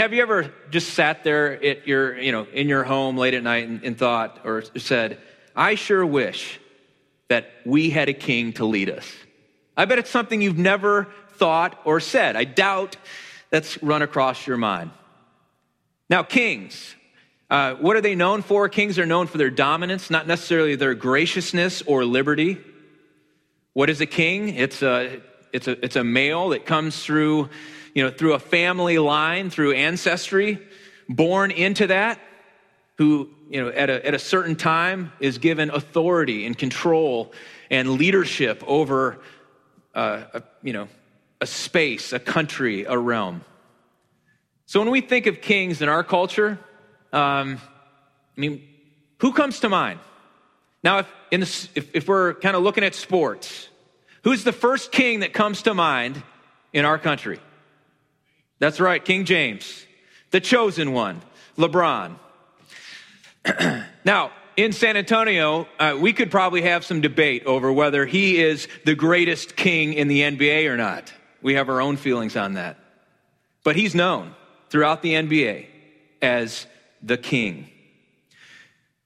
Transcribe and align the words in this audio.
Have 0.00 0.14
you 0.14 0.22
ever 0.22 0.50
just 0.70 0.94
sat 0.94 1.24
there 1.24 1.62
at 1.62 1.86
your, 1.86 2.18
you 2.18 2.32
know, 2.32 2.46
in 2.54 2.70
your 2.70 2.84
home 2.84 3.18
late 3.18 3.34
at 3.34 3.42
night 3.42 3.68
and, 3.68 3.84
and 3.84 3.98
thought 3.98 4.40
or 4.44 4.62
said, 4.78 5.18
I 5.54 5.74
sure 5.74 6.06
wish 6.06 6.58
that 7.28 7.50
we 7.66 7.90
had 7.90 8.08
a 8.08 8.14
king 8.14 8.54
to 8.54 8.64
lead 8.64 8.88
us? 8.88 9.06
I 9.76 9.84
bet 9.84 9.98
it's 9.98 10.08
something 10.08 10.40
you've 10.40 10.56
never 10.56 11.08
thought 11.32 11.78
or 11.84 12.00
said. 12.00 12.34
I 12.34 12.44
doubt 12.44 12.96
that's 13.50 13.82
run 13.82 14.00
across 14.00 14.46
your 14.46 14.56
mind. 14.56 14.90
Now, 16.08 16.22
kings, 16.22 16.94
uh, 17.50 17.74
what 17.74 17.94
are 17.94 18.00
they 18.00 18.14
known 18.14 18.40
for? 18.40 18.70
Kings 18.70 18.98
are 18.98 19.04
known 19.04 19.26
for 19.26 19.36
their 19.36 19.50
dominance, 19.50 20.08
not 20.08 20.26
necessarily 20.26 20.76
their 20.76 20.94
graciousness 20.94 21.82
or 21.82 22.06
liberty. 22.06 22.56
What 23.74 23.90
is 23.90 24.00
a 24.00 24.06
king? 24.06 24.48
It's 24.48 24.80
a, 24.80 25.20
it's 25.52 25.68
a, 25.68 25.84
it's 25.84 25.96
a 25.96 26.04
male 26.04 26.48
that 26.48 26.64
comes 26.64 27.04
through 27.04 27.50
you 27.94 28.02
know, 28.02 28.10
through 28.10 28.34
a 28.34 28.38
family 28.38 28.98
line, 28.98 29.50
through 29.50 29.72
ancestry, 29.72 30.58
born 31.08 31.50
into 31.50 31.86
that, 31.88 32.20
who, 32.98 33.30
you 33.48 33.62
know, 33.62 33.70
at 33.70 33.90
a, 33.90 34.06
at 34.06 34.14
a 34.14 34.18
certain 34.18 34.56
time 34.56 35.12
is 35.20 35.38
given 35.38 35.70
authority 35.70 36.46
and 36.46 36.56
control 36.56 37.32
and 37.70 37.90
leadership 37.92 38.62
over, 38.66 39.20
uh, 39.94 40.22
a, 40.34 40.42
you 40.62 40.72
know, 40.72 40.88
a 41.40 41.46
space, 41.46 42.12
a 42.12 42.18
country, 42.18 42.84
a 42.84 42.96
realm. 42.96 43.42
So 44.66 44.80
when 44.80 44.90
we 44.90 45.00
think 45.00 45.26
of 45.26 45.40
kings 45.40 45.82
in 45.82 45.88
our 45.88 46.04
culture, 46.04 46.58
um, 47.12 47.58
I 48.36 48.40
mean, 48.40 48.62
who 49.18 49.32
comes 49.32 49.60
to 49.60 49.68
mind? 49.68 49.98
Now, 50.84 50.98
if, 51.00 51.12
in 51.30 51.40
the, 51.40 51.68
if, 51.74 51.94
if 51.94 52.08
we're 52.08 52.34
kind 52.34 52.54
of 52.54 52.62
looking 52.62 52.84
at 52.84 52.94
sports, 52.94 53.68
who's 54.22 54.44
the 54.44 54.52
first 54.52 54.92
king 54.92 55.20
that 55.20 55.32
comes 55.32 55.62
to 55.62 55.74
mind 55.74 56.22
in 56.72 56.84
our 56.84 56.98
country? 56.98 57.40
That's 58.60 58.78
right, 58.78 59.04
King 59.04 59.24
James, 59.24 59.86
the 60.30 60.40
chosen 60.40 60.92
one, 60.92 61.22
LeBron. 61.56 62.16
now, 64.04 64.30
in 64.54 64.72
San 64.72 64.98
Antonio, 64.98 65.66
uh, 65.78 65.96
we 65.98 66.12
could 66.12 66.30
probably 66.30 66.62
have 66.62 66.84
some 66.84 67.00
debate 67.00 67.46
over 67.46 67.72
whether 67.72 68.04
he 68.04 68.38
is 68.38 68.68
the 68.84 68.94
greatest 68.94 69.56
king 69.56 69.94
in 69.94 70.08
the 70.08 70.20
NBA 70.20 70.68
or 70.68 70.76
not. 70.76 71.10
We 71.40 71.54
have 71.54 71.70
our 71.70 71.80
own 71.80 71.96
feelings 71.96 72.36
on 72.36 72.54
that. 72.54 72.78
But 73.64 73.76
he's 73.76 73.94
known 73.94 74.34
throughout 74.68 75.00
the 75.00 75.14
NBA 75.14 75.66
as 76.20 76.66
the 77.02 77.16
king. 77.16 77.70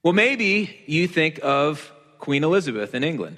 Well, 0.02 0.14
maybe 0.14 0.80
you 0.86 1.06
think 1.06 1.38
of 1.42 1.92
Queen 2.18 2.42
Elizabeth 2.42 2.92
in 2.92 3.04
England. 3.04 3.36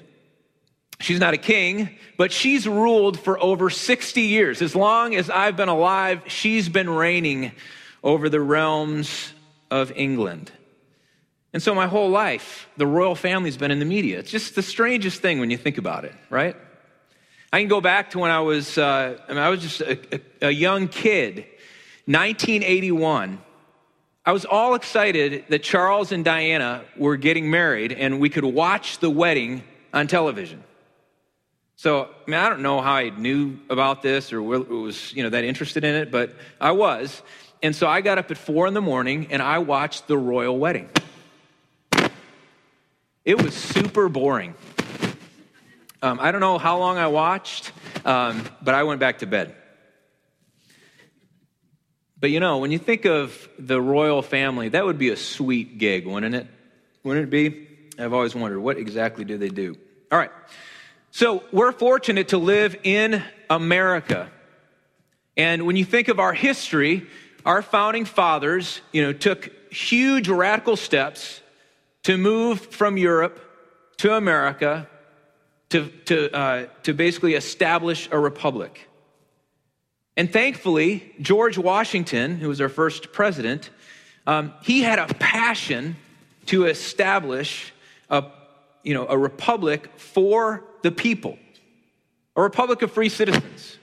She's 0.99 1.19
not 1.19 1.33
a 1.33 1.37
king, 1.37 1.89
but 2.17 2.31
she's 2.31 2.67
ruled 2.67 3.19
for 3.19 3.39
over 3.39 3.69
60 3.69 4.21
years. 4.21 4.61
As 4.61 4.75
long 4.75 5.15
as 5.15 5.29
I've 5.29 5.55
been 5.55 5.69
alive, 5.69 6.23
she's 6.27 6.69
been 6.69 6.89
reigning 6.89 7.51
over 8.03 8.29
the 8.29 8.41
realms 8.41 9.33
of 9.69 9.91
England. 9.95 10.51
And 11.53 11.61
so 11.61 11.73
my 11.73 11.87
whole 11.87 12.09
life, 12.09 12.67
the 12.77 12.87
royal 12.87 13.15
family's 13.15 13.57
been 13.57 13.71
in 13.71 13.79
the 13.79 13.85
media. 13.85 14.19
It's 14.19 14.31
just 14.31 14.55
the 14.55 14.61
strangest 14.61 15.21
thing 15.21 15.39
when 15.39 15.49
you 15.49 15.57
think 15.57 15.77
about 15.77 16.05
it, 16.05 16.13
right? 16.29 16.55
I 17.53 17.59
can 17.59 17.67
go 17.67 17.79
back 17.79 18.11
to 18.11 18.19
when 18.19 18.31
I 18.31 18.41
was, 18.41 18.77
uh, 18.77 19.17
I, 19.27 19.29
mean, 19.29 19.41
I 19.41 19.49
was 19.49 19.61
just 19.61 19.81
a, 19.81 19.99
a, 20.15 20.47
a 20.47 20.51
young 20.51 20.87
kid, 20.87 21.45
1981. 22.05 23.39
I 24.25 24.31
was 24.33 24.45
all 24.45 24.75
excited 24.75 25.45
that 25.49 25.63
Charles 25.63 26.11
and 26.11 26.25
Diana 26.25 26.83
were 26.97 27.15
getting 27.15 27.49
married 27.49 27.93
and 27.93 28.19
we 28.19 28.29
could 28.29 28.43
watch 28.43 28.99
the 28.99 29.09
wedding 29.09 29.63
on 29.93 30.07
television. 30.07 30.63
So, 31.77 32.05
I 32.05 32.29
mean, 32.31 32.39
I 32.39 32.49
don't 32.49 32.63
know 32.63 32.81
how 32.81 32.93
I 32.93 33.11
knew 33.11 33.59
about 33.69 34.01
this 34.01 34.33
or 34.33 34.41
was, 34.41 35.13
you 35.13 35.21
know, 35.21 35.29
that 35.29 35.43
interested 35.43 35.83
in 35.83 35.93
it, 35.93 36.09
but 36.09 36.33
I 36.59 36.71
was. 36.71 37.21
And 37.61 37.75
so 37.75 37.87
I 37.87 38.01
got 38.01 38.17
up 38.17 38.31
at 38.31 38.37
four 38.37 38.65
in 38.65 38.73
the 38.73 38.81
morning 38.81 39.27
and 39.29 39.43
I 39.43 39.59
watched 39.59 40.07
the 40.07 40.17
royal 40.17 40.57
wedding. 40.57 40.89
It 43.23 43.39
was 43.39 43.53
super 43.53 44.09
boring. 44.09 44.55
Um, 46.01 46.19
I 46.19 46.31
don't 46.31 46.41
know 46.41 46.57
how 46.57 46.79
long 46.79 46.97
I 46.97 47.07
watched, 47.07 47.71
um, 48.05 48.43
but 48.59 48.73
I 48.73 48.81
went 48.81 48.99
back 48.99 49.19
to 49.19 49.27
bed. 49.27 49.55
But 52.19 52.31
you 52.31 52.39
know, 52.39 52.57
when 52.57 52.71
you 52.71 52.79
think 52.79 53.05
of 53.05 53.47
the 53.59 53.79
royal 53.79 54.23
family, 54.23 54.69
that 54.69 54.83
would 54.83 54.97
be 54.97 55.09
a 55.09 55.17
sweet 55.17 55.77
gig, 55.77 56.07
wouldn't 56.07 56.33
it? 56.33 56.47
Wouldn't 57.03 57.25
it 57.25 57.29
be? 57.29 57.67
I've 57.99 58.13
always 58.13 58.33
wondered, 58.33 58.61
what 58.61 58.77
exactly 58.77 59.25
do 59.25 59.37
they 59.37 59.49
do? 59.49 59.77
All 60.11 60.17
right. 60.17 60.31
So 61.17 61.41
we're 61.51 61.71
fortunate 61.71 62.27
to 62.27 62.37
live 62.37 62.75
in 62.83 63.23
America. 63.49 64.29
And 65.35 65.65
when 65.65 65.75
you 65.75 65.83
think 65.83 66.09
of 66.09 66.19
our 66.19 66.31
history, 66.31 67.07
our 67.43 67.63
founding 67.63 68.05
fathers, 68.05 68.81
you 68.91 69.01
know, 69.01 69.13
took 69.13 69.49
huge 69.73 70.29
radical 70.29 70.75
steps 70.75 71.41
to 72.03 72.17
move 72.17 72.61
from 72.61 72.97
Europe 72.97 73.39
to 73.97 74.13
America 74.13 74.87
to, 75.69 75.87
to, 76.05 76.31
uh, 76.35 76.67
to 76.83 76.93
basically 76.93 77.33
establish 77.33 78.07
a 78.11 78.19
republic. 78.19 78.87
And 80.15 80.31
thankfully, 80.31 81.15
George 81.19 81.57
Washington, 81.57 82.37
who 82.37 82.47
was 82.47 82.61
our 82.61 82.69
first 82.69 83.11
president, 83.11 83.71
um, 84.27 84.53
he 84.61 84.83
had 84.83 84.99
a 84.99 85.11
passion 85.15 85.95
to 86.45 86.65
establish 86.65 87.73
a, 88.07 88.23
you 88.83 88.93
know, 88.93 89.07
a 89.09 89.17
republic 89.17 89.89
for 89.97 90.63
the 90.83 90.91
people, 90.91 91.37
a 92.35 92.41
republic 92.41 92.81
of 92.81 92.91
free 92.91 93.09
citizens, 93.09 93.77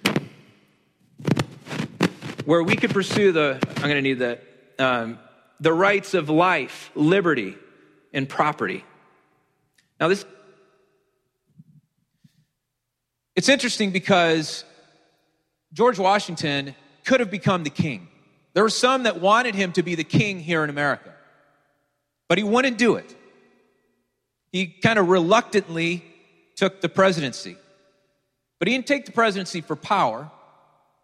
where 2.44 2.62
we 2.62 2.76
could 2.76 2.90
pursue 2.90 3.32
the, 3.32 3.58
I'm 3.76 3.82
going 3.82 3.94
to 3.96 4.02
need 4.02 4.18
that, 4.20 4.42
um, 4.78 5.18
the 5.60 5.72
rights 5.72 6.14
of 6.14 6.28
life, 6.28 6.90
liberty, 6.94 7.56
and 8.12 8.28
property. 8.28 8.84
Now, 10.00 10.08
this, 10.08 10.24
it's 13.34 13.48
interesting 13.48 13.90
because 13.90 14.64
George 15.72 15.98
Washington 15.98 16.74
could 17.04 17.20
have 17.20 17.30
become 17.30 17.64
the 17.64 17.70
king. 17.70 18.08
There 18.52 18.62
were 18.62 18.70
some 18.70 19.02
that 19.02 19.20
wanted 19.20 19.54
him 19.54 19.72
to 19.72 19.82
be 19.82 19.94
the 19.94 20.04
king 20.04 20.38
here 20.38 20.62
in 20.62 20.70
America, 20.70 21.12
but 22.28 22.38
he 22.38 22.44
wouldn't 22.44 22.78
do 22.78 22.94
it. 22.94 23.14
He 24.52 24.68
kind 24.68 24.98
of 24.98 25.08
reluctantly 25.08 26.04
took 26.56 26.80
the 26.80 26.88
presidency. 26.88 27.56
But 28.58 28.68
he 28.68 28.74
didn't 28.74 28.86
take 28.86 29.06
the 29.06 29.12
presidency 29.12 29.60
for 29.60 29.76
power, 29.76 30.30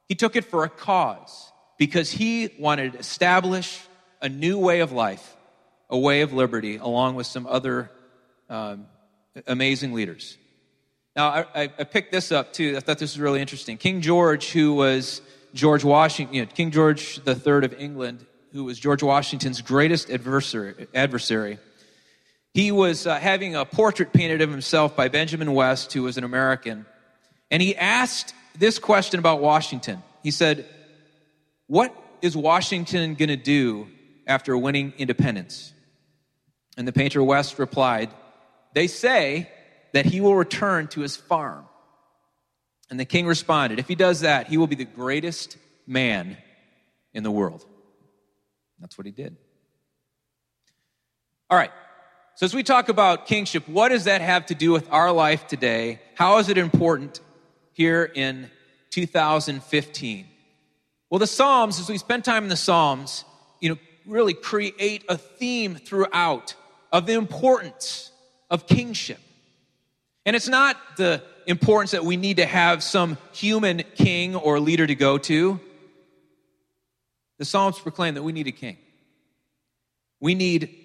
he 0.09 0.15
took 0.15 0.37
it 0.37 0.44
for 0.44 0.65
a 0.65 0.69
cause 0.69 1.53
because 1.78 2.11
he 2.11 2.50
wanted 2.59 2.93
to 2.93 2.99
establish 2.99 3.81
a 4.21 4.28
new 4.28 4.59
way 4.59 4.81
of 4.81 4.93
life, 4.93 5.37
a 5.88 5.99
way 5.99 6.21
of 6.21 6.33
liberty, 6.33 6.77
along 6.77 7.15
with 7.15 7.27
some 7.27 7.47
other 7.47 7.91
um, 8.49 8.87
amazing 9.47 9.93
leaders. 9.93 10.37
Now, 11.16 11.28
I, 11.55 11.62
I, 11.78 11.84
picked 11.84 12.12
this 12.12 12.31
up 12.32 12.53
too. 12.53 12.77
I 12.77 12.81
thought 12.81 12.99
this 12.99 13.15
was 13.15 13.21
really 13.21 13.41
interesting. 13.41 13.77
King 13.78 14.00
George, 14.00 14.50
who 14.50 14.75
was 14.75 15.22
George 15.55 15.84
Washington, 15.84 16.34
you 16.34 16.43
know, 16.43 16.50
King 16.53 16.71
George 16.71 17.21
III 17.27 17.65
of 17.65 17.75
England, 17.78 18.27
who 18.53 18.65
was 18.65 18.78
George 18.78 19.03
Washington's 19.03 19.61
greatest 19.61 20.11
adversary, 20.11 20.87
adversary 20.94 21.59
he 22.53 22.72
was 22.72 23.06
uh, 23.06 23.16
having 23.19 23.55
a 23.55 23.65
portrait 23.65 24.12
painted 24.12 24.41
of 24.41 24.50
himself 24.50 24.97
by 24.97 25.09
Benjamin 25.09 25.55
West, 25.55 25.93
who 25.93 26.03
was 26.03 26.19
an 26.19 26.25
American. 26.25 26.84
And 27.50 27.62
he 27.62 27.77
asked 27.77 28.34
this 28.59 28.78
question 28.78 29.21
about 29.21 29.41
Washington. 29.41 30.03
He 30.22 30.31
said, 30.31 30.66
What 31.66 31.94
is 32.22 32.37
Washington 32.37 33.15
going 33.15 33.28
to 33.28 33.37
do 33.37 33.88
after 34.27 34.56
winning 34.56 34.93
independence? 34.99 35.72
And 36.77 36.87
the 36.88 36.93
painter 36.93 37.22
West 37.22 37.59
replied, 37.59 38.11
They 38.75 38.88
say 38.88 39.49
that 39.93 40.06
he 40.06 40.21
will 40.21 40.34
return 40.34 40.88
to 40.88 41.00
his 41.00 41.17
farm. 41.17 41.67
And 42.91 42.99
the 42.99 43.05
king 43.05 43.26
responded, 43.26 43.79
If 43.79 43.87
he 43.87 43.94
does 43.94 44.20
that, 44.20 44.49
he 44.49 44.56
will 44.56 44.67
be 44.67 44.76
the 44.76 44.85
greatest 44.85 45.56
man 45.87 46.37
in 47.14 47.23
the 47.23 47.31
world. 47.31 47.64
That's 48.81 48.99
what 48.99 49.06
he 49.06 49.12
did. 49.12 49.37
All 51.49 51.58
right. 51.58 51.70
So, 52.37 52.47
as 52.47 52.55
we 52.55 52.62
talk 52.62 52.88
about 52.88 53.27
kingship, 53.27 53.69
what 53.69 53.91
does 53.91 54.05
that 54.05 54.21
have 54.21 54.47
to 54.47 54.55
do 54.55 54.73
with 54.73 54.91
our 54.91 55.12
life 55.12 55.47
today? 55.47 56.00
How 56.15 56.38
is 56.38 56.49
it 56.49 56.56
important 56.56 57.21
here 57.73 58.05
in 58.05 58.50
2015? 58.91 60.27
Well, 61.11 61.19
the 61.19 61.27
Psalms, 61.27 61.81
as 61.81 61.88
we 61.88 61.99
spend 61.99 62.25
time 62.25 62.44
in 62.44 62.49
the 62.49 62.56
Psalms, 62.56 63.25
you 63.61 63.69
know, 63.69 63.77
really 64.06 64.32
create 64.32 65.05
a 65.09 65.17
theme 65.19 65.75
throughout 65.75 66.55
of 66.93 67.06
the 67.06 67.15
importance 67.15 68.11
of 68.49 68.67
kingship. 68.67 69.19
And 70.25 70.37
it's 70.37 70.49
not 70.49 70.77
the 70.97 71.23
importance 71.47 71.91
that 71.93 72.05
we 72.05 72.17
need 72.17 72.37
to 72.37 72.47
have 72.47 72.82
some 72.82 73.19
human 73.32 73.82
king 73.94 74.37
or 74.37 74.61
leader 74.61 74.87
to 74.87 74.94
go 74.94 75.19
to. 75.19 75.61
The 77.38 77.44
Psalms 77.44 77.79
proclaim 77.79 78.15
that 78.15 78.23
we 78.23 78.32
need 78.32 78.47
a 78.47 78.53
king. 78.53 78.77
We 80.21 80.35
need 80.35 80.80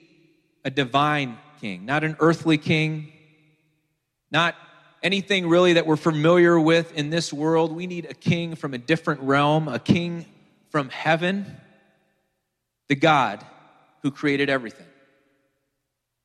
a 0.66 0.70
divine 0.72 1.38
king, 1.62 1.86
not 1.86 2.04
an 2.04 2.18
earthly 2.20 2.58
king, 2.58 3.14
not 4.32 4.56
anything 5.02 5.48
really 5.48 5.74
that 5.74 5.86
we're 5.86 5.96
familiar 5.96 6.60
with 6.60 6.92
in 6.94 7.12
this 7.12 7.32
world. 7.32 7.72
We 7.72 7.86
need 7.88 8.06
a 8.10 8.16
king 8.16 8.56
from 8.56 8.74
a 8.74 8.78
different 8.80 9.22
realm, 9.22 9.68
a 9.68 9.80
king 9.80 10.26
from 10.72 10.90
heaven, 10.90 11.46
the 12.90 12.96
God 12.96 13.46
who 14.02 14.12
created 14.12 14.50
everything. 14.50 14.88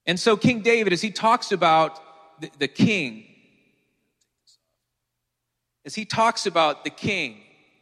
And 0.07 0.19
so, 0.19 0.37
King 0.37 0.63
David, 0.63 0.93
as 0.95 1.03
he 1.03 1.11
talks 1.11 1.53
about 1.53 2.01
the, 2.41 2.51
the 2.59 2.69
king, 2.69 3.27
as 5.85 5.95
he 5.95 6.07
talks 6.07 6.47
about 6.47 6.83
the 6.85 6.91
king, 6.91 7.37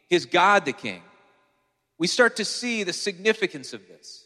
his 0.09 0.25
God 0.25 0.65
the 0.65 0.73
king, 0.73 1.01
we 1.97 2.07
start 2.07 2.35
to 2.35 2.45
see 2.45 2.83
the 2.83 2.93
significance 2.93 3.73
of 3.73 3.87
this. 3.87 4.25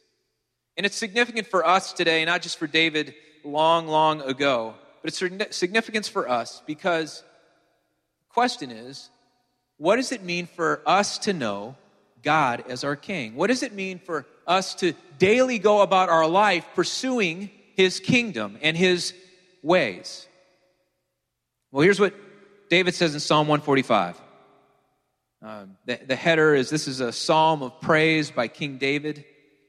And 0.75 0.85
it's 0.85 0.95
significant 0.95 1.47
for 1.47 1.65
us 1.65 1.93
today, 1.93 2.25
not 2.25 2.41
just 2.41 2.57
for 2.57 2.67
David 2.67 3.13
long, 3.43 3.87
long 3.87 4.21
ago, 4.21 4.75
but 5.01 5.09
it's 5.09 5.55
significance 5.55 6.07
for 6.07 6.29
us 6.29 6.61
because 6.65 7.23
the 8.19 8.33
question 8.33 8.71
is 8.71 9.09
what 9.77 9.97
does 9.97 10.11
it 10.11 10.23
mean 10.23 10.45
for 10.47 10.81
us 10.85 11.17
to 11.19 11.33
know 11.33 11.75
God 12.23 12.63
as 12.69 12.83
our 12.83 12.95
king? 12.95 13.35
What 13.35 13.47
does 13.47 13.63
it 13.63 13.73
mean 13.73 13.99
for 13.99 14.25
us 14.47 14.75
to 14.75 14.93
daily 15.19 15.59
go 15.59 15.81
about 15.81 16.09
our 16.09 16.27
life 16.27 16.65
pursuing 16.73 17.49
his 17.75 17.99
kingdom 17.99 18.57
and 18.61 18.77
his 18.77 19.13
ways? 19.61 20.27
Well, 21.71 21.83
here's 21.83 21.99
what 21.99 22.13
David 22.69 22.95
says 22.95 23.13
in 23.13 23.19
Psalm 23.19 23.47
145. 23.47 24.21
Um, 25.41 25.75
the, 25.85 25.99
the 26.07 26.15
header 26.15 26.55
is 26.55 26.69
this 26.69 26.87
is 26.87 27.01
a 27.01 27.11
psalm 27.11 27.61
of 27.61 27.81
praise 27.81 28.31
by 28.31 28.47
King 28.47 28.77
David, 28.77 29.25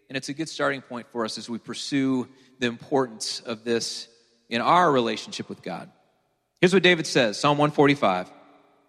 and 0.08 0.16
it's 0.16 0.28
a 0.28 0.34
good 0.34 0.48
starting 0.48 0.80
point 0.80 1.06
for 1.10 1.24
us 1.24 1.38
as 1.38 1.48
we 1.48 1.58
pursue 1.58 2.28
the 2.58 2.66
importance 2.66 3.40
of 3.40 3.64
this 3.64 4.08
in 4.48 4.60
our 4.60 4.90
relationship 4.90 5.48
with 5.48 5.62
God. 5.62 5.90
Here's 6.60 6.74
what 6.74 6.82
David 6.82 7.06
says 7.06 7.38
Psalm 7.38 7.58
145 7.58 8.30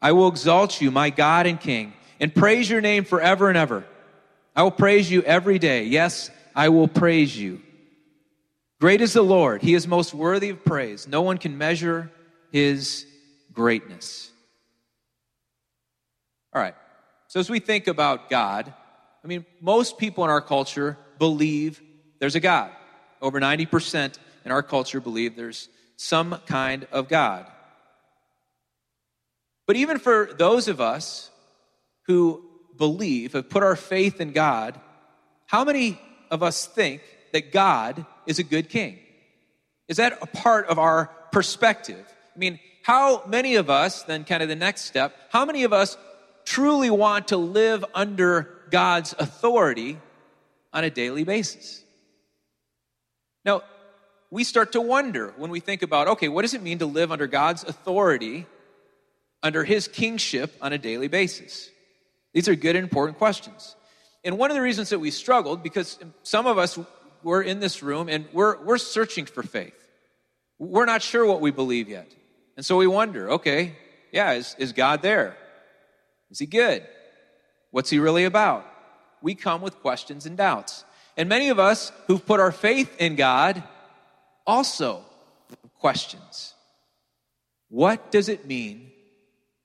I 0.01 0.11
will 0.11 0.27
exalt 0.27 0.81
you, 0.81 0.91
my 0.91 1.09
God 1.09 1.47
and 1.47 1.59
King, 1.59 1.93
and 2.19 2.33
praise 2.33 2.69
your 2.69 2.81
name 2.81 3.03
forever 3.03 3.49
and 3.49 3.57
ever. 3.57 3.85
I 4.55 4.63
will 4.63 4.71
praise 4.71 5.09
you 5.11 5.21
every 5.23 5.59
day. 5.59 5.83
Yes, 5.83 6.29
I 6.55 6.69
will 6.69 6.87
praise 6.87 7.37
you. 7.37 7.61
Great 8.79 9.01
is 9.01 9.13
the 9.13 9.21
Lord. 9.21 9.61
He 9.61 9.73
is 9.73 9.87
most 9.87 10.13
worthy 10.13 10.49
of 10.49 10.63
praise. 10.63 11.07
No 11.07 11.21
one 11.21 11.37
can 11.37 11.57
measure 11.57 12.11
his 12.51 13.05
greatness. 13.51 14.31
All 16.53 16.61
right. 16.61 16.75
So 17.27 17.39
as 17.39 17.49
we 17.49 17.59
think 17.59 17.87
about 17.87 18.29
God, 18.29 18.73
I 19.23 19.27
mean, 19.27 19.45
most 19.59 19.97
people 19.97 20.23
in 20.23 20.29
our 20.29 20.39
culture 20.39 20.97
believe 21.17 21.81
there's 22.19 22.35
a 22.35 22.39
God. 22.39 22.71
Over 23.21 23.39
90% 23.39 24.17
in 24.43 24.51
our 24.51 24.63
culture 24.63 24.99
believe 24.99 25.35
there's 25.35 25.69
some 25.97 26.39
kind 26.45 26.87
of 26.91 27.07
God. 27.07 27.45
But 29.67 29.75
even 29.75 29.99
for 29.99 30.29
those 30.37 30.67
of 30.67 30.79
us 30.79 31.31
who 32.07 32.43
believe, 32.77 33.33
have 33.33 33.49
put 33.49 33.63
our 33.63 33.75
faith 33.75 34.21
in 34.21 34.31
God, 34.31 34.79
how 35.47 35.63
many 35.63 35.99
of 36.29 36.43
us 36.43 36.67
think 36.67 37.01
that 37.33 37.51
God 37.51 38.05
is 38.25 38.39
a 38.39 38.43
good 38.43 38.69
king? 38.69 38.99
Is 39.87 39.97
that 39.97 40.17
a 40.21 40.27
part 40.27 40.67
of 40.67 40.79
our 40.79 41.07
perspective? 41.31 42.05
I 42.35 42.39
mean, 42.39 42.59
how 42.83 43.23
many 43.25 43.55
of 43.55 43.69
us, 43.69 44.03
then 44.03 44.23
kind 44.25 44.43
of 44.43 44.49
the 44.49 44.55
next 44.55 44.81
step, 44.81 45.15
how 45.29 45.45
many 45.45 45.63
of 45.63 45.73
us 45.73 45.97
truly 46.43 46.89
want 46.89 47.29
to 47.29 47.37
live 47.37 47.83
under 47.93 48.51
God's 48.69 49.15
authority 49.17 49.97
on 50.75 50.83
a 50.83 50.91
daily 50.91 51.23
basis? 51.23 51.83
Now, 53.43 53.63
we 54.29 54.43
start 54.43 54.73
to 54.73 54.81
wonder 54.81 55.33
when 55.37 55.49
we 55.49 55.59
think 55.59 55.81
about 55.81 56.07
okay, 56.09 56.27
what 56.27 56.43
does 56.43 56.53
it 56.53 56.61
mean 56.61 56.79
to 56.79 56.85
live 56.85 57.11
under 57.11 57.25
God's 57.25 57.63
authority, 57.63 58.45
under 59.41 59.63
His 59.63 59.87
kingship 59.87 60.55
on 60.61 60.73
a 60.73 60.77
daily 60.77 61.07
basis? 61.07 61.69
These 62.33 62.49
are 62.49 62.55
good 62.55 62.75
and 62.75 62.83
important 62.83 63.17
questions. 63.17 63.75
And 64.25 64.37
one 64.37 64.51
of 64.51 64.55
the 64.55 64.61
reasons 64.61 64.89
that 64.89 64.99
we 64.99 65.11
struggled, 65.11 65.63
because 65.63 65.97
some 66.23 66.47
of 66.47 66.57
us 66.57 66.77
were 67.23 67.41
in 67.41 67.59
this 67.59 67.81
room 67.81 68.09
and 68.09 68.25
we're, 68.33 68.61
we're 68.63 68.77
searching 68.77 69.25
for 69.25 69.41
faith. 69.41 69.73
We're 70.59 70.85
not 70.85 71.01
sure 71.01 71.25
what 71.25 71.41
we 71.41 71.51
believe 71.51 71.87
yet. 71.87 72.11
And 72.57 72.65
so 72.65 72.77
we 72.77 72.87
wonder 72.87 73.31
okay, 73.31 73.75
yeah, 74.11 74.33
is, 74.33 74.55
is 74.59 74.73
God 74.73 75.01
there? 75.01 75.37
Is 76.29 76.39
He 76.39 76.45
good? 76.45 76.85
What's 77.71 77.89
He 77.89 77.99
really 77.99 78.25
about? 78.25 78.65
We 79.25 79.33
come 79.33 79.63
with 79.63 79.79
questions 79.81 80.27
and 80.27 80.37
doubts. 80.37 80.85
And 81.17 81.27
many 81.27 81.49
of 81.49 81.57
us 81.57 81.91
who've 82.05 82.23
put 82.23 82.39
our 82.39 82.51
faith 82.51 82.95
in 82.99 83.15
God 83.15 83.63
also 84.45 85.01
questions. 85.79 86.53
What 87.69 88.11
does 88.11 88.29
it 88.29 88.45
mean 88.45 88.91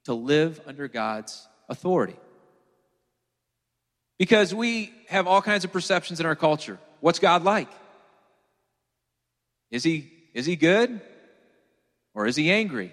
to 0.05 0.15
live 0.15 0.62
under 0.67 0.89
God's 0.89 1.47
authority? 1.69 2.17
Because 4.19 4.55
we 4.55 4.95
have 5.09 5.27
all 5.27 5.43
kinds 5.43 5.67
of 5.67 5.73
perceptions 5.73 6.21
in 6.21 6.25
our 6.25 6.37
culture. 6.37 6.79
What's 7.01 7.19
God 7.19 7.45
like? 7.45 7.69
Is 9.71 9.85
he, 9.85 10.11
is 10.33 10.47
he 10.47 10.56
good? 10.56 11.03
Or 12.15 12.25
is 12.25 12.35
he 12.35 12.51
angry? 12.51 12.93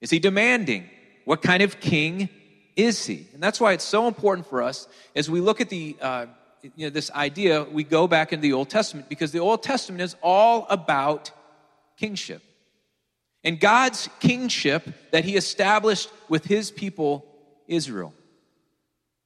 Is 0.00 0.10
he 0.10 0.18
demanding? 0.18 0.90
What 1.26 1.42
kind 1.42 1.62
of 1.62 1.78
king 1.78 2.28
is 2.76 3.06
he? 3.06 3.26
And 3.34 3.42
that's 3.42 3.60
why 3.60 3.72
it's 3.72 3.84
so 3.84 4.08
important 4.08 4.46
for 4.46 4.62
us 4.62 4.88
as 5.14 5.30
we 5.30 5.40
look 5.40 5.60
at 5.60 5.68
the 5.68 5.96
uh, 6.00 6.26
you 6.62 6.86
know, 6.86 6.90
this 6.90 7.10
idea, 7.12 7.64
we 7.64 7.84
go 7.84 8.06
back 8.06 8.32
into 8.32 8.42
the 8.42 8.52
Old 8.52 8.68
Testament 8.68 9.08
because 9.08 9.32
the 9.32 9.38
Old 9.38 9.62
Testament 9.62 10.02
is 10.02 10.16
all 10.22 10.66
about 10.68 11.30
kingship. 11.96 12.42
And 13.42 13.58
God's 13.58 14.08
kingship 14.20 14.84
that 15.12 15.24
he 15.24 15.36
established 15.36 16.10
with 16.28 16.44
his 16.44 16.70
people, 16.70 17.24
Israel. 17.66 18.12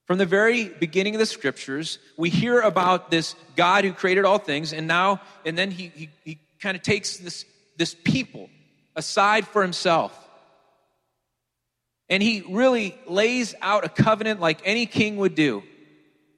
From 0.06 0.18
the 0.18 0.26
very 0.26 0.68
beginning 0.68 1.14
of 1.14 1.18
the 1.18 1.26
scriptures, 1.26 1.98
we 2.16 2.30
hear 2.30 2.60
about 2.60 3.10
this 3.10 3.34
God 3.56 3.84
who 3.84 3.92
created 3.92 4.24
all 4.24 4.38
things, 4.38 4.72
and 4.72 4.86
now, 4.86 5.20
and 5.44 5.56
then 5.56 5.70
he, 5.70 5.90
he, 5.94 6.10
he 6.24 6.38
kind 6.60 6.76
of 6.76 6.82
takes 6.82 7.16
this, 7.16 7.44
this 7.76 7.94
people 8.04 8.50
aside 8.94 9.46
for 9.46 9.62
himself. 9.62 10.23
And 12.14 12.22
he 12.22 12.44
really 12.48 12.96
lays 13.08 13.56
out 13.60 13.84
a 13.84 13.88
covenant 13.88 14.38
like 14.38 14.60
any 14.64 14.86
king 14.86 15.16
would 15.16 15.34
do 15.34 15.64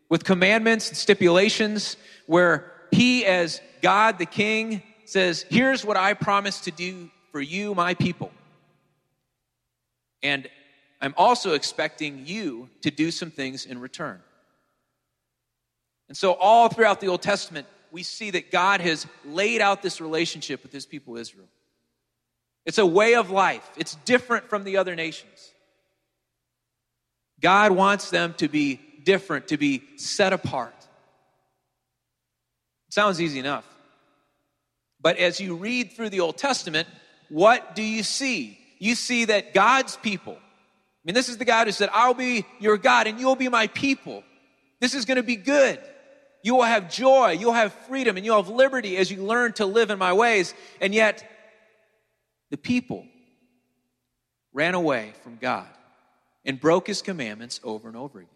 with 0.08 0.24
commandments 0.24 0.88
and 0.88 0.96
stipulations 0.96 1.98
where 2.24 2.72
he, 2.90 3.26
as 3.26 3.60
God 3.82 4.18
the 4.18 4.24
King, 4.24 4.82
says, 5.04 5.44
Here's 5.50 5.84
what 5.84 5.98
I 5.98 6.14
promise 6.14 6.60
to 6.60 6.70
do 6.70 7.10
for 7.30 7.42
you, 7.42 7.74
my 7.74 7.92
people. 7.92 8.32
And 10.22 10.48
I'm 11.02 11.12
also 11.18 11.52
expecting 11.52 12.24
you 12.24 12.70
to 12.80 12.90
do 12.90 13.10
some 13.10 13.30
things 13.30 13.66
in 13.66 13.78
return. 13.78 14.22
And 16.08 16.16
so, 16.16 16.32
all 16.32 16.70
throughout 16.70 17.02
the 17.02 17.08
Old 17.08 17.20
Testament, 17.20 17.66
we 17.92 18.02
see 18.02 18.30
that 18.30 18.50
God 18.50 18.80
has 18.80 19.06
laid 19.26 19.60
out 19.60 19.82
this 19.82 20.00
relationship 20.00 20.62
with 20.62 20.72
his 20.72 20.86
people, 20.86 21.18
Israel. 21.18 21.48
It's 22.64 22.78
a 22.78 22.86
way 22.86 23.14
of 23.14 23.30
life, 23.30 23.70
it's 23.76 23.96
different 24.06 24.48
from 24.48 24.64
the 24.64 24.78
other 24.78 24.96
nations. 24.96 25.35
God 27.40 27.72
wants 27.72 28.10
them 28.10 28.34
to 28.38 28.48
be 28.48 28.80
different, 29.04 29.48
to 29.48 29.56
be 29.56 29.82
set 29.96 30.32
apart. 30.32 30.74
It 32.88 32.94
sounds 32.94 33.20
easy 33.20 33.38
enough. 33.38 33.64
But 35.00 35.18
as 35.18 35.40
you 35.40 35.56
read 35.56 35.92
through 35.92 36.10
the 36.10 36.20
Old 36.20 36.38
Testament, 36.38 36.88
what 37.28 37.74
do 37.74 37.82
you 37.82 38.02
see? 38.02 38.58
You 38.78 38.94
see 38.94 39.26
that 39.26 39.54
God's 39.54 39.96
people, 39.96 40.36
I 40.36 41.02
mean, 41.04 41.14
this 41.14 41.28
is 41.28 41.38
the 41.38 41.44
God 41.44 41.66
who 41.66 41.72
said, 41.72 41.90
I'll 41.92 42.14
be 42.14 42.44
your 42.58 42.76
God 42.76 43.06
and 43.06 43.20
you'll 43.20 43.36
be 43.36 43.48
my 43.48 43.68
people. 43.68 44.24
This 44.80 44.94
is 44.94 45.04
going 45.04 45.16
to 45.16 45.22
be 45.22 45.36
good. 45.36 45.80
You 46.42 46.54
will 46.54 46.62
have 46.62 46.90
joy, 46.90 47.32
you'll 47.32 47.52
have 47.52 47.72
freedom, 47.72 48.16
and 48.16 48.24
you'll 48.24 48.40
have 48.40 48.52
liberty 48.52 48.96
as 48.96 49.10
you 49.10 49.24
learn 49.24 49.52
to 49.54 49.66
live 49.66 49.90
in 49.90 49.98
my 49.98 50.12
ways. 50.12 50.54
And 50.80 50.94
yet, 50.94 51.28
the 52.50 52.56
people 52.56 53.04
ran 54.52 54.74
away 54.74 55.12
from 55.22 55.36
God 55.36 55.66
and 56.46 56.58
broke 56.60 56.86
his 56.86 57.02
commandments 57.02 57.60
over 57.62 57.88
and 57.88 57.96
over 57.96 58.20
again. 58.20 58.30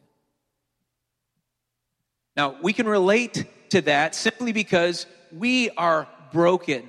Now, 2.36 2.56
we 2.60 2.72
can 2.72 2.86
relate 2.86 3.46
to 3.70 3.80
that 3.82 4.14
simply 4.14 4.52
because 4.52 5.06
we 5.32 5.70
are 5.70 6.08
broken, 6.32 6.88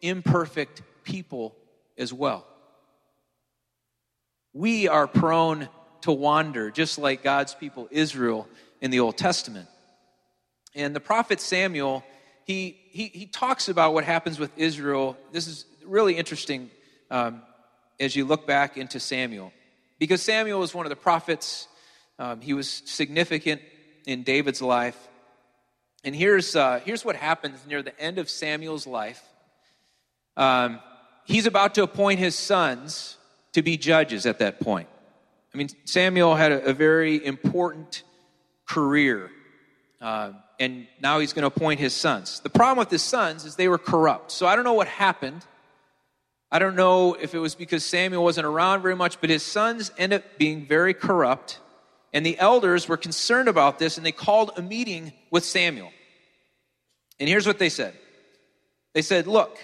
imperfect 0.00 0.82
people 1.04 1.54
as 1.98 2.12
well. 2.12 2.46
We 4.52 4.88
are 4.88 5.06
prone 5.06 5.68
to 6.02 6.12
wander, 6.12 6.70
just 6.70 6.98
like 6.98 7.22
God's 7.22 7.54
people, 7.54 7.88
Israel, 7.90 8.48
in 8.80 8.90
the 8.90 9.00
Old 9.00 9.16
Testament. 9.16 9.68
And 10.74 10.94
the 10.94 11.00
prophet 11.00 11.40
Samuel, 11.40 12.04
he, 12.44 12.78
he, 12.90 13.06
he 13.06 13.26
talks 13.26 13.68
about 13.68 13.92
what 13.92 14.04
happens 14.04 14.38
with 14.38 14.50
Israel. 14.56 15.16
This 15.32 15.46
is 15.46 15.66
really 15.84 16.16
interesting 16.16 16.70
um, 17.10 17.42
as 17.98 18.14
you 18.14 18.24
look 18.24 18.46
back 18.46 18.76
into 18.76 19.00
Samuel. 19.00 19.52
Because 20.00 20.20
Samuel 20.20 20.58
was 20.58 20.74
one 20.74 20.84
of 20.84 20.90
the 20.90 20.96
prophets, 20.96 21.68
um, 22.18 22.40
he 22.40 22.52
was 22.52 22.82
significant 22.86 23.62
in 24.04 24.24
David's 24.24 24.60
life. 24.60 24.98
And 26.02 26.16
here's, 26.16 26.56
uh, 26.56 26.80
here's 26.84 27.04
what 27.04 27.14
happens 27.14 27.64
near 27.68 27.82
the 27.82 27.98
end 28.00 28.18
of 28.18 28.28
Samuel's 28.28 28.88
life. 28.88 29.22
Um, 30.36 30.80
he's 31.24 31.46
about 31.46 31.76
to 31.76 31.84
appoint 31.84 32.18
his 32.18 32.34
sons 32.34 33.16
to 33.52 33.62
be 33.62 33.76
judges 33.76 34.26
at 34.26 34.40
that 34.40 34.58
point. 34.58 34.88
I 35.54 35.58
mean, 35.58 35.68
Samuel 35.84 36.34
had 36.34 36.50
a, 36.50 36.70
a 36.70 36.72
very 36.72 37.24
important 37.24 38.02
career 38.66 39.30
uh, 40.00 40.32
and 40.58 40.86
now 41.00 41.18
he's 41.18 41.32
going 41.32 41.42
to 41.42 41.48
appoint 41.48 41.78
his 41.78 41.94
sons. 41.94 42.40
The 42.40 42.50
problem 42.50 42.78
with 42.78 42.90
his 42.90 43.02
sons 43.02 43.44
is 43.44 43.56
they 43.56 43.68
were 43.68 43.78
corrupt. 43.78 44.30
So 44.30 44.46
I 44.46 44.56
don't 44.56 44.64
know 44.64 44.72
what 44.72 44.88
happened. 44.88 45.44
I 46.52 46.58
don't 46.58 46.74
know 46.74 47.14
if 47.14 47.34
it 47.34 47.38
was 47.38 47.54
because 47.54 47.84
Samuel 47.84 48.24
wasn't 48.24 48.46
around 48.46 48.82
very 48.82 48.96
much, 48.96 49.20
but 49.20 49.30
his 49.30 49.42
sons 49.42 49.92
ended 49.96 50.22
up 50.22 50.38
being 50.38 50.66
very 50.66 50.94
corrupt. 50.94 51.60
And 52.12 52.26
the 52.26 52.38
elders 52.38 52.88
were 52.88 52.96
concerned 52.96 53.48
about 53.48 53.78
this 53.78 53.96
and 53.96 54.04
they 54.04 54.12
called 54.12 54.52
a 54.56 54.62
meeting 54.62 55.12
with 55.30 55.44
Samuel. 55.44 55.92
And 57.20 57.28
here's 57.28 57.46
what 57.46 57.58
they 57.58 57.68
said 57.68 57.94
They 58.94 59.02
said, 59.02 59.26
Look, 59.28 59.58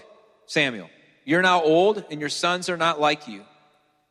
Samuel, 0.47 0.89
you're 1.25 1.43
now 1.43 1.63
old 1.63 2.05
and 2.11 2.21
your 2.21 2.29
sons 2.29 2.69
are 2.69 2.77
not 2.77 3.01
like 3.01 3.27
you. 3.27 3.43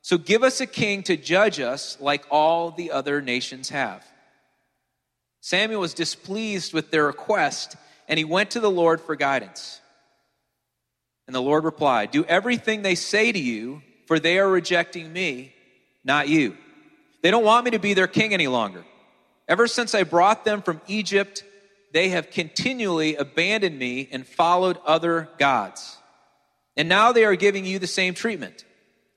So 0.02 0.18
give 0.18 0.44
us 0.44 0.60
a 0.62 0.68
king 0.68 1.02
to 1.04 1.16
judge 1.16 1.60
us 1.60 1.98
like 2.00 2.26
all 2.30 2.72
the 2.72 2.92
other 2.92 3.22
nations 3.22 3.70
have. 3.70 4.06
Samuel 5.40 5.80
was 5.80 5.94
displeased 5.94 6.74
with 6.74 6.92
their 6.92 7.06
request 7.06 7.76
and 8.08 8.18
he 8.18 8.26
went 8.26 8.52
to 8.52 8.60
the 8.60 8.70
Lord 8.70 9.00
for 9.00 9.16
guidance. 9.16 9.80
And 11.28 11.36
the 11.36 11.42
Lord 11.42 11.64
replied, 11.64 12.12
Do 12.12 12.24
everything 12.26 12.82
they 12.82 12.96
say 12.96 13.32
to 13.32 13.40
you, 13.40 13.82
for 14.08 14.20
they 14.20 14.38
are 14.38 14.50
rejecting 14.50 15.12
me, 15.12 15.54
not 16.04 16.28
you. 16.30 16.56
They 17.22 17.32
don't 17.32 17.44
want 17.44 17.66
me 17.66 17.72
to 17.72 17.80
be 17.80 17.94
their 17.94 18.08
king 18.08 18.34
any 18.34 18.48
longer. 18.48 18.86
Ever 19.48 19.68
since 19.68 19.96
I 19.96 20.04
brought 20.04 20.46
them 20.46 20.62
from 20.62 20.82
Egypt, 20.88 21.44
they 21.92 22.10
have 22.10 22.30
continually 22.30 23.16
abandoned 23.16 23.78
me 23.80 24.10
and 24.12 24.28
followed 24.28 24.78
other 24.86 25.30
gods. 25.40 25.98
And 26.78 26.90
now 26.90 27.12
they 27.12 27.26
are 27.26 27.36
giving 27.36 27.66
you 27.66 27.80
the 27.80 27.88
same 27.88 28.14
treatment. 28.14 28.66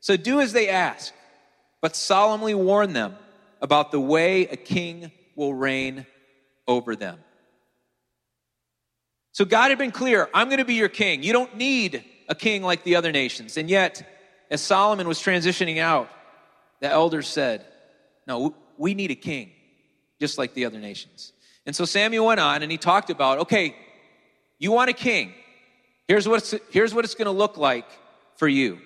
So 0.01 0.17
do 0.17 0.41
as 0.41 0.53
they 0.53 0.69
ask, 0.69 1.13
but 1.81 1.97
solemnly 1.97 2.55
warn 2.55 2.93
them 2.93 3.17
about 3.61 3.91
the 3.91 4.01
way 4.01 4.47
a 4.47 4.57
king 4.57 5.11
will 5.35 5.55
reign 5.55 6.07
over 6.67 6.95
them. 6.95 7.19
So 9.39 9.45
God 9.45 9.69
had 9.69 9.79
been 9.79 9.93
clear 9.93 10.29
I'm 10.35 10.49
going 10.49 10.59
to 10.59 10.65
be 10.65 10.75
your 10.75 10.89
king. 10.89 11.23
You 11.23 11.33
don't 11.33 11.57
need 11.57 12.03
a 12.29 12.35
king 12.35 12.65
like 12.65 12.83
the 12.83 12.97
other 12.97 13.13
nations. 13.13 13.57
And 13.57 13.71
yet, 13.71 14.03
as 14.51 14.61
Solomon 14.61 15.07
was 15.07 15.21
transitioning 15.21 15.79
out, 15.79 16.11
the 16.81 16.91
elders 16.91 17.29
said, 17.29 17.65
No, 18.27 18.57
we 18.79 18.95
need 18.95 19.13
a 19.13 19.15
king, 19.15 19.53
just 20.19 20.39
like 20.39 20.55
the 20.55 20.65
other 20.65 20.81
nations. 20.81 21.33
And 21.67 21.77
so 21.77 21.85
Samuel 21.85 22.27
went 22.27 22.41
on 22.41 22.65
and 22.65 22.73
he 22.73 22.79
talked 22.79 23.11
about, 23.11 23.39
okay, 23.39 23.77
you 24.59 24.73
want 24.73 24.91
a 24.91 24.93
king. 24.93 25.33
Here's 26.09 26.27
what 26.27 26.39
it's, 26.39 26.61
here's 26.73 26.93
what 26.93 27.05
it's 27.05 27.15
going 27.15 27.27
to 27.27 27.31
look 27.31 27.57
like 27.57 27.87
for 28.39 28.49
you. 28.49 28.81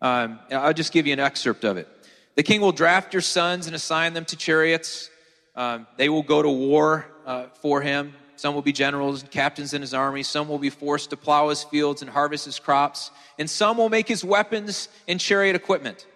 Um, 0.00 0.38
I'll 0.50 0.72
just 0.72 0.94
give 0.94 1.06
you 1.06 1.12
an 1.12 1.20
excerpt 1.20 1.64
of 1.64 1.76
it. 1.76 1.88
The 2.36 2.42
king 2.42 2.62
will 2.62 2.72
draft 2.72 3.12
your 3.12 3.20
sons 3.20 3.66
and 3.66 3.76
assign 3.76 4.14
them 4.14 4.24
to 4.24 4.36
chariots. 4.36 5.10
Um, 5.54 5.86
they 5.98 6.08
will 6.08 6.22
go 6.22 6.40
to 6.40 6.48
war 6.48 7.04
uh, 7.26 7.48
for 7.60 7.82
him. 7.82 8.14
Some 8.38 8.54
will 8.54 8.62
be 8.62 8.72
generals 8.72 9.22
and 9.22 9.30
captains 9.32 9.74
in 9.74 9.80
his 9.80 9.92
army. 9.92 10.22
Some 10.22 10.48
will 10.48 10.60
be 10.60 10.70
forced 10.70 11.10
to 11.10 11.16
plow 11.16 11.48
his 11.48 11.64
fields 11.64 12.02
and 12.02 12.10
harvest 12.10 12.44
his 12.44 12.60
crops. 12.60 13.10
And 13.36 13.50
some 13.50 13.76
will 13.76 13.88
make 13.88 14.06
his 14.06 14.24
weapons 14.24 14.88
and 15.08 15.18
chariot 15.18 15.56
equipment. 15.56 16.06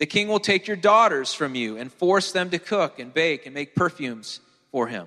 The 0.00 0.06
king 0.06 0.26
will 0.26 0.40
take 0.40 0.66
your 0.66 0.76
daughters 0.76 1.32
from 1.32 1.54
you 1.54 1.76
and 1.76 1.92
force 1.92 2.32
them 2.32 2.50
to 2.50 2.58
cook 2.58 2.98
and 2.98 3.14
bake 3.14 3.46
and 3.46 3.54
make 3.54 3.76
perfumes 3.76 4.40
for 4.72 4.88
him. 4.88 5.06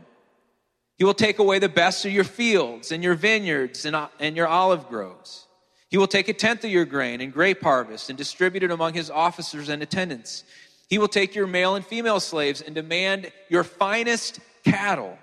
He 0.98 1.04
will 1.04 1.13
take 1.13 1.40
away 1.40 1.60
the 1.60 1.68
best 1.68 2.06
of 2.06 2.13
your 2.13 2.24
fields 2.24 2.94
and 2.94 3.04
your 3.04 3.16
vineyards 3.16 3.86
and, 3.86 3.98
and 4.22 4.38
your 4.38 4.48
olive 4.48 4.88
groves. 4.88 5.48
He 5.90 5.98
will 5.98 6.08
take 6.08 6.30
a 6.30 6.34
tenth 6.34 6.63
of 6.63 6.72
your 6.72 6.86
grain 6.86 7.20
and 7.20 7.34
grape 7.34 7.62
harvest 7.62 8.08
and 8.08 8.18
distribute 8.18 8.63
it 8.63 8.72
among 8.72 8.94
his 8.94 9.10
officers 9.10 9.68
and 9.68 9.84
attendants. 9.84 10.46
He 10.90 11.00
will 11.00 11.10
take 11.10 11.36
your 11.36 11.48
male 11.48 11.75
and 11.75 11.86
female 11.86 12.22
slaves 12.22 12.62
and 12.62 12.74
demand 12.74 13.30
your 13.50 13.66
finest 13.66 14.40
cattle 14.63 15.18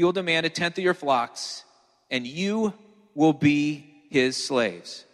he 0.00 0.04
will 0.04 0.12
demand 0.12 0.46
a 0.46 0.48
tenth 0.48 0.78
of 0.78 0.82
your 0.82 0.94
flocks, 0.94 1.62
and 2.10 2.26
you 2.26 2.72
will 3.14 3.34
be 3.34 3.84
his 4.08 4.34
slaves. 4.34 5.04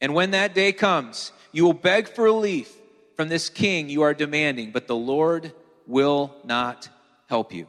And 0.00 0.14
when 0.14 0.30
that 0.30 0.54
day 0.54 0.70
comes, 0.72 1.32
you 1.50 1.64
will 1.64 1.72
beg 1.72 2.06
for 2.06 2.22
relief 2.22 2.72
from 3.16 3.28
this 3.28 3.48
king 3.48 3.88
you 3.88 4.02
are 4.02 4.14
demanding, 4.14 4.70
but 4.70 4.86
the 4.86 4.94
Lord 4.94 5.52
will 5.88 6.32
not 6.44 6.88
help 7.28 7.52
you. 7.52 7.66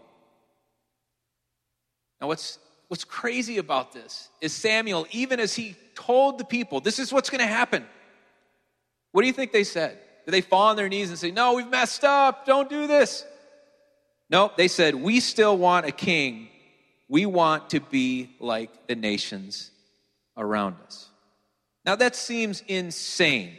Now, 2.21 2.27
what's, 2.27 2.59
what's 2.89 3.05
crazy 3.05 3.57
about 3.57 3.91
this 3.91 4.29
is 4.39 4.53
Samuel, 4.53 5.07
even 5.09 5.39
as 5.39 5.55
he 5.55 5.75
told 5.95 6.37
the 6.37 6.45
people, 6.45 6.79
this 6.79 6.99
is 6.99 7.11
what's 7.11 7.31
going 7.31 7.41
to 7.41 7.47
happen, 7.47 7.83
what 9.13 9.21
do 9.21 9.27
you 9.27 9.33
think 9.33 9.51
they 9.51 9.63
said? 9.63 9.97
Did 10.25 10.31
they 10.31 10.41
fall 10.41 10.67
on 10.67 10.75
their 10.75 10.89
knees 10.89 11.09
and 11.09 11.17
say, 11.17 11.31
No, 11.31 11.55
we've 11.55 11.71
messed 11.71 12.03
up, 12.03 12.45
don't 12.45 12.69
do 12.69 12.85
this? 12.85 13.25
Nope, 14.29 14.57
they 14.57 14.67
said, 14.67 14.95
We 14.95 15.19
still 15.19 15.57
want 15.57 15.85
a 15.85 15.91
king. 15.91 16.49
We 17.07 17.25
want 17.25 17.69
to 17.71 17.79
be 17.79 18.31
like 18.39 18.87
the 18.87 18.95
nations 18.95 19.69
around 20.35 20.77
us. 20.85 21.07
Now, 21.85 21.95
that 21.95 22.15
seems 22.15 22.63
insane. 22.67 23.55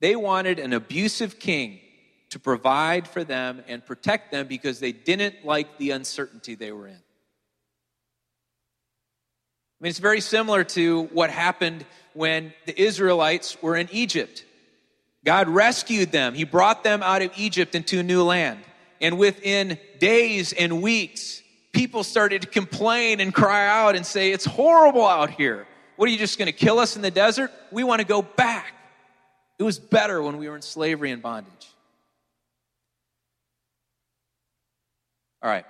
They 0.00 0.14
wanted 0.14 0.58
an 0.58 0.74
abusive 0.74 1.38
king 1.38 1.80
to 2.30 2.38
provide 2.38 3.08
for 3.08 3.24
them 3.24 3.64
and 3.66 3.84
protect 3.84 4.30
them 4.30 4.46
because 4.46 4.78
they 4.78 4.92
didn't 4.92 5.44
like 5.44 5.78
the 5.78 5.92
uncertainty 5.92 6.54
they 6.54 6.70
were 6.72 6.86
in. 6.86 6.94
I 9.80 9.84
mean, 9.84 9.90
it's 9.90 9.98
very 9.98 10.20
similar 10.20 10.64
to 10.64 11.04
what 11.04 11.30
happened 11.30 11.86
when 12.12 12.52
the 12.66 12.80
Israelites 12.80 13.60
were 13.62 13.76
in 13.76 13.88
Egypt. 13.92 14.44
God 15.28 15.50
rescued 15.50 16.10
them. 16.10 16.32
He 16.32 16.44
brought 16.44 16.82
them 16.82 17.02
out 17.02 17.20
of 17.20 17.30
Egypt 17.36 17.74
into 17.74 17.98
a 17.98 18.02
new 18.02 18.22
land. 18.22 18.60
And 18.98 19.18
within 19.18 19.78
days 19.98 20.54
and 20.54 20.80
weeks, 20.80 21.42
people 21.70 22.02
started 22.02 22.40
to 22.40 22.48
complain 22.48 23.20
and 23.20 23.34
cry 23.34 23.68
out 23.68 23.94
and 23.94 24.06
say, 24.06 24.32
It's 24.32 24.46
horrible 24.46 25.06
out 25.06 25.28
here. 25.28 25.66
What 25.96 26.08
are 26.08 26.12
you 26.12 26.16
just 26.16 26.38
going 26.38 26.46
to 26.46 26.52
kill 26.52 26.78
us 26.78 26.96
in 26.96 27.02
the 27.02 27.10
desert? 27.10 27.52
We 27.70 27.84
want 27.84 28.00
to 28.00 28.06
go 28.06 28.22
back. 28.22 28.72
It 29.58 29.64
was 29.64 29.78
better 29.78 30.22
when 30.22 30.38
we 30.38 30.48
were 30.48 30.56
in 30.56 30.62
slavery 30.62 31.10
and 31.10 31.20
bondage. 31.20 31.52
All 35.42 35.50
right. 35.50 35.66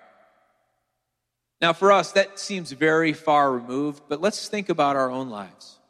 Now, 1.60 1.72
for 1.72 1.90
us, 1.90 2.12
that 2.12 2.38
seems 2.38 2.70
very 2.70 3.12
far 3.12 3.50
removed, 3.50 4.04
but 4.08 4.20
let's 4.20 4.46
think 4.46 4.68
about 4.68 4.94
our 4.94 5.10
own 5.10 5.30
lives. 5.30 5.80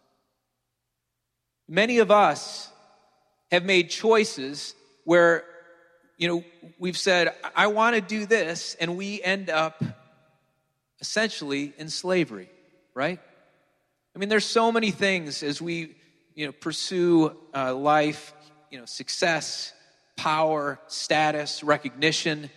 Many 1.68 1.98
of 1.98 2.10
us 2.10 2.72
have 3.50 3.64
made 3.64 3.90
choices 3.90 4.74
where, 5.04 5.44
you 6.16 6.28
know, 6.28 6.44
we've 6.78 6.98
said, 6.98 7.34
I 7.56 7.68
want 7.68 7.96
to 7.96 8.02
do 8.02 8.26
this, 8.26 8.76
and 8.80 8.96
we 8.96 9.22
end 9.22 9.50
up 9.50 9.82
essentially 11.00 11.72
in 11.78 11.88
slavery, 11.88 12.50
right? 12.94 13.20
I 14.14 14.18
mean, 14.18 14.28
there's 14.28 14.44
so 14.44 14.72
many 14.72 14.90
things 14.90 15.42
as 15.42 15.62
we, 15.62 15.94
you 16.34 16.46
know, 16.46 16.52
pursue 16.52 17.36
uh, 17.54 17.74
life, 17.74 18.34
you 18.70 18.78
know, 18.78 18.84
success, 18.84 19.72
power, 20.16 20.78
status, 20.88 21.62
recognition. 21.62 22.44
I 22.44 22.48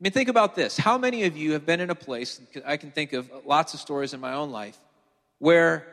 mean, 0.00 0.12
think 0.12 0.28
about 0.28 0.56
this. 0.56 0.76
How 0.76 0.98
many 0.98 1.22
of 1.22 1.36
you 1.36 1.52
have 1.52 1.64
been 1.64 1.80
in 1.80 1.90
a 1.90 1.94
place, 1.94 2.40
I 2.66 2.76
can 2.76 2.90
think 2.90 3.12
of 3.12 3.30
lots 3.46 3.74
of 3.74 3.80
stories 3.80 4.12
in 4.12 4.20
my 4.20 4.34
own 4.34 4.50
life, 4.50 4.76
where 5.38 5.86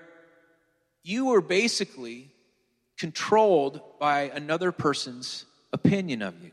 you 1.03 1.27
were 1.27 1.41
basically 1.41 2.31
controlled 2.99 3.81
by 3.99 4.31
another 4.33 4.71
person's 4.71 5.45
opinion 5.73 6.21
of 6.21 6.41
you. 6.43 6.51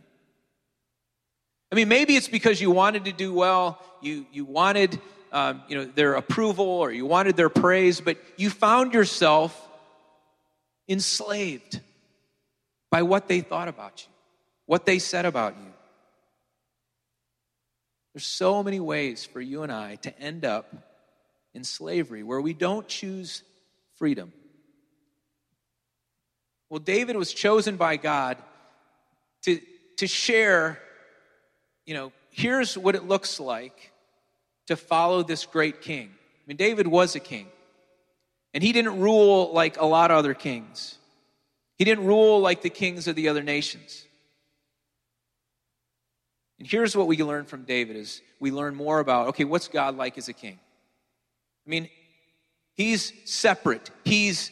I 1.71 1.75
mean, 1.75 1.89
maybe 1.89 2.17
it's 2.17 2.29
because 2.29 2.61
you 2.61 2.71
wanted 2.71 3.07
to 3.07 3.13
do 3.13 3.35
well, 3.35 3.83
you, 4.01 4.25
you 4.33 4.45
wanted 4.45 5.01
um, 5.33 5.63
you 5.69 5.77
know, 5.77 5.85
their 5.85 6.15
approval 6.15 6.67
or 6.67 6.93
you 6.93 7.05
wanted 7.05 7.37
their 7.37 7.49
praise, 7.49 8.01
but 8.01 8.17
you 8.37 8.49
found 8.49 8.95
yourself 8.95 9.61
enslaved 10.89 11.81
by 12.91 13.03
what 13.03 13.29
they 13.29 13.41
thought 13.41 13.69
about 13.69 14.05
you, 14.07 14.13
what 14.67 14.87
they 14.87 14.99
said 14.99 15.27
about 15.27 15.57
you. 15.59 15.73
There's 18.15 18.25
so 18.25 18.63
many 18.63 18.81
ways 18.81 19.25
for 19.25 19.41
you 19.41 19.63
and 19.63 19.71
I 19.71 19.97
to 19.97 20.19
end 20.19 20.45
up 20.45 20.73
in 21.53 21.65
slavery 21.65 22.23
where 22.23 22.41
we 22.41 22.55
don't 22.55 22.87
choose 22.89 23.43
freedom. 23.97 24.33
Well, 26.69 26.81
David 26.81 27.17
was 27.17 27.33
chosen 27.33 27.77
by 27.77 27.97
God 27.97 28.39
to, 29.43 29.61
to 29.99 30.07
share, 30.07 30.81
you 31.85 31.95
know, 31.95 32.13
here's 32.31 32.77
what 32.77 32.95
it 32.95 33.05
looks 33.05 33.39
like 33.39 33.93
to 34.67 34.77
follow 34.77 35.23
this 35.23 35.47
great 35.47 35.81
king. 35.81 36.11
I 36.11 36.43
mean, 36.47 36.57
David 36.57 36.87
was 36.87 37.15
a 37.15 37.21
king, 37.21 37.47
and 38.53 38.63
he 38.63 38.73
didn't 38.73 39.01
rule 39.01 39.53
like 39.53 39.81
a 39.81 39.87
lot 39.87 40.11
of 40.11 40.17
other 40.17 40.35
kings. 40.35 40.99
He 41.79 41.85
didn't 41.85 42.05
rule 42.07 42.41
like 42.41 42.63
the 42.63 42.71
kings 42.71 43.07
of 43.07 43.17
the 43.17 43.29
other 43.29 43.43
nations. 43.43 44.05
And 46.59 46.67
here's 46.67 46.97
what 46.97 47.07
we 47.07 47.23
learn 47.23 47.45
from 47.45 47.65
David 47.65 47.97
is 47.97 48.23
we 48.41 48.51
learn 48.51 48.75
more 48.75 48.99
about 48.99 49.29
okay, 49.29 49.45
what's 49.45 49.69
God 49.69 49.97
like 49.97 50.17
as 50.19 50.29
a 50.29 50.33
king? 50.33 50.59
I 51.67 51.71
mean, 51.71 51.89
he's 52.75 53.13
separate. 53.25 53.91
He's 54.05 54.51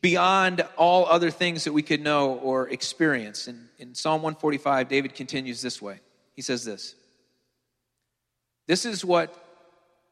beyond 0.00 0.66
all 0.76 1.06
other 1.06 1.30
things 1.30 1.64
that 1.64 1.72
we 1.72 1.82
could 1.82 2.00
know 2.00 2.34
or 2.34 2.68
experience. 2.68 3.46
And 3.46 3.68
in 3.78 3.94
Psalm 3.94 4.22
145, 4.22 4.88
David 4.88 5.14
continues 5.14 5.62
this 5.62 5.80
way. 5.80 6.00
He 6.34 6.42
says 6.42 6.64
this 6.64 6.94
This 8.66 8.84
is 8.84 9.04
what 9.04 9.34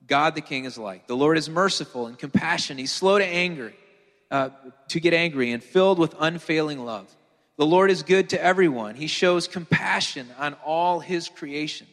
God 0.07 0.35
the 0.35 0.41
King 0.41 0.65
is 0.65 0.79
like. 0.79 1.07
The 1.07 1.17
Lord 1.17 1.39
is 1.39 1.49
merciful 1.49 2.07
and 2.07 2.19
compassionate. 2.19 2.81
He's 2.81 2.93
slow 2.93 3.19
to 3.19 3.25
anger, 3.25 3.73
uh, 4.31 4.51
to 4.89 5.01
get 5.01 5.15
angry, 5.15 5.53
and 5.53 5.63
filled 5.63 5.99
with 5.99 6.15
unfailing 6.19 6.85
love. 6.85 7.15
The 7.57 7.67
Lord 7.67 7.91
is 7.91 8.03
good 8.03 8.31
to 8.31 8.43
everyone. 8.43 8.97
He 8.97 9.07
shows 9.07 9.47
compassion 9.47 10.29
on 10.39 10.55
all 10.65 10.99
his 10.99 11.29
creation. 11.29 11.87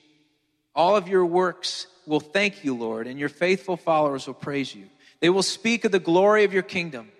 All 0.73 0.95
of 0.95 1.07
your 1.07 1.25
works 1.25 1.87
will 2.07 2.19
thank 2.19 2.63
you, 2.63 2.75
Lord, 2.75 3.05
and 3.05 3.19
your 3.19 3.29
faithful 3.29 3.77
followers 3.77 4.25
will 4.25 4.33
praise 4.33 4.73
you. 4.73 4.85
They 5.19 5.29
will 5.29 5.43
speak 5.43 5.85
of 5.85 5.91
the 5.91 5.99
glory 5.99 6.45
of 6.45 6.53
your 6.53 6.63
kingdom. 6.63 7.11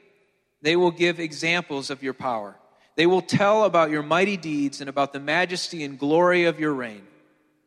They 0.61 0.75
will 0.75 0.91
give 0.91 1.19
examples 1.19 1.89
of 1.89 2.03
your 2.03 2.13
power. 2.13 2.55
They 2.95 3.05
will 3.05 3.21
tell 3.21 3.63
about 3.63 3.89
your 3.89 4.03
mighty 4.03 4.37
deeds 4.37 4.81
and 4.81 4.89
about 4.89 5.13
the 5.13 5.19
majesty 5.19 5.83
and 5.83 5.97
glory 5.97 6.45
of 6.45 6.59
your 6.59 6.73
reign. 6.73 7.07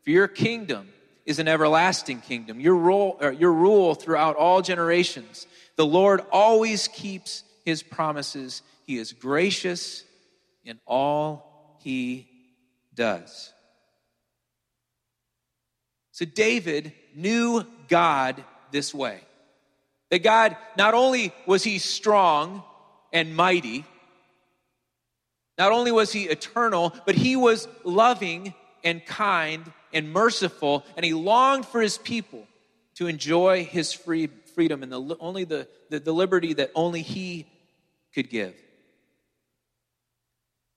For 0.03 0.11
your 0.11 0.27
kingdom 0.27 0.89
is 1.25 1.39
an 1.39 1.47
everlasting 1.47 2.21
kingdom, 2.21 2.59
your 2.59 2.75
rule, 2.75 3.17
uh, 3.21 3.31
your 3.31 3.51
rule 3.51 3.95
throughout 3.95 4.35
all 4.35 4.61
generations. 4.61 5.47
The 5.75 5.85
Lord 5.85 6.21
always 6.31 6.87
keeps 6.87 7.43
his 7.65 7.81
promises. 7.81 8.61
He 8.85 8.97
is 8.97 9.11
gracious 9.11 10.03
in 10.63 10.79
all 10.85 11.79
he 11.81 12.29
does. 12.93 13.51
So 16.11 16.23
David 16.23 16.93
knew 17.15 17.65
God 17.87 18.43
this 18.71 18.93
way. 18.93 19.19
That 20.11 20.23
God, 20.23 20.55
not 20.77 20.93
only 20.93 21.33
was 21.45 21.63
he 21.63 21.79
strong 21.79 22.63
and 23.15 23.33
mighty, 23.33 23.85
not 25.57 25.71
only 25.71 25.91
was 25.91 26.11
he 26.11 26.23
eternal, 26.25 26.93
but 27.05 27.15
he 27.15 27.37
was 27.37 27.65
loving 27.85 28.53
and 28.83 29.03
kind 29.05 29.71
and 29.93 30.11
merciful, 30.11 30.83
and 30.97 31.05
he 31.05 31.13
longed 31.13 31.65
for 31.65 31.79
his 31.79 31.97
people 31.97 32.45
to 32.95 33.07
enjoy 33.07 33.63
his 33.63 33.93
free, 33.93 34.27
freedom 34.53 34.83
and 34.83 34.91
the, 34.91 35.17
only 35.21 35.45
the, 35.45 35.65
the, 35.89 35.99
the 35.99 36.11
liberty 36.11 36.53
that 36.55 36.71
only 36.75 37.01
he 37.01 37.47
could 38.13 38.29
give. 38.29 38.53